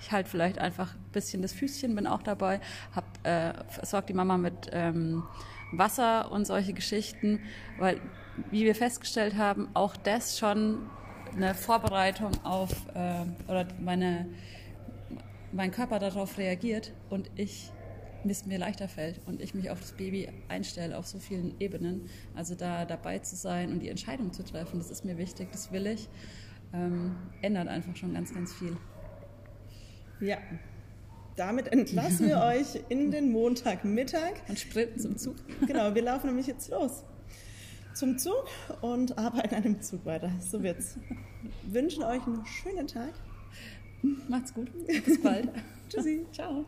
ich 0.00 0.12
halte 0.12 0.28
vielleicht 0.28 0.58
einfach 0.58 0.94
ein 0.94 1.12
bisschen 1.12 1.42
das 1.42 1.52
Füßchen, 1.52 1.94
bin 1.94 2.06
auch 2.06 2.22
dabei, 2.22 2.60
hab, 2.94 3.04
äh, 3.26 3.52
versorgt 3.68 4.08
die 4.08 4.14
Mama 4.14 4.36
mit 4.36 4.70
ähm, 4.72 5.24
Wasser 5.72 6.30
und 6.30 6.46
solche 6.46 6.72
Geschichten, 6.72 7.40
weil, 7.78 8.00
wie 8.50 8.64
wir 8.64 8.74
festgestellt 8.74 9.36
haben, 9.36 9.68
auch 9.74 9.96
das 9.96 10.38
schon 10.38 10.90
eine 11.34 11.54
Vorbereitung 11.54 12.32
auf, 12.44 12.70
äh, 12.94 13.50
oder 13.50 13.66
meine, 13.80 14.26
mein 15.52 15.70
Körper 15.70 15.98
darauf 15.98 16.38
reagiert 16.38 16.92
und 17.10 17.30
ich 17.36 17.72
es 18.24 18.46
mir 18.46 18.58
leichter 18.58 18.88
fällt 18.88 19.20
und 19.26 19.40
ich 19.40 19.54
mich 19.54 19.70
auf 19.70 19.80
das 19.80 19.92
Baby 19.92 20.28
einstelle 20.48 20.96
auf 20.98 21.06
so 21.06 21.18
vielen 21.18 21.54
Ebenen. 21.60 22.08
Also 22.34 22.54
da 22.54 22.84
dabei 22.84 23.18
zu 23.20 23.36
sein 23.36 23.70
und 23.72 23.80
die 23.80 23.88
Entscheidung 23.88 24.32
zu 24.32 24.44
treffen, 24.44 24.78
das 24.78 24.90
ist 24.90 25.04
mir 25.04 25.18
wichtig, 25.18 25.48
das 25.52 25.72
will 25.72 25.86
ich, 25.86 26.08
ähm, 26.72 27.16
ändert 27.42 27.68
einfach 27.68 27.94
schon 27.96 28.14
ganz, 28.14 28.34
ganz 28.34 28.52
viel. 28.52 28.76
Ja, 30.20 30.38
damit 31.36 31.68
entlassen 31.68 32.28
wir 32.28 32.40
euch 32.44 32.80
in 32.88 33.10
den 33.10 33.30
Montagmittag. 33.30 34.34
Und 34.48 34.58
sprinten 34.58 34.98
zum 34.98 35.16
Zug. 35.16 35.36
Genau, 35.66 35.94
wir 35.94 36.02
laufen 36.02 36.28
nämlich 36.28 36.46
jetzt 36.46 36.70
los 36.70 37.04
zum 37.96 38.18
Zug 38.18 38.46
und 38.82 39.16
arbeiten 39.18 39.54
an 39.54 39.62
dem 39.62 39.80
Zug 39.80 40.04
weiter. 40.04 40.30
So 40.40 40.62
wird's. 40.62 40.98
Wünschen 41.64 42.02
euch 42.04 42.24
einen 42.26 42.44
schönen 42.44 42.86
Tag. 42.86 43.12
Macht's 44.28 44.52
gut. 44.52 44.70
Bis 44.86 45.20
bald. 45.22 45.48
Tschüssi. 45.88 46.26
Ciao. 46.32 46.66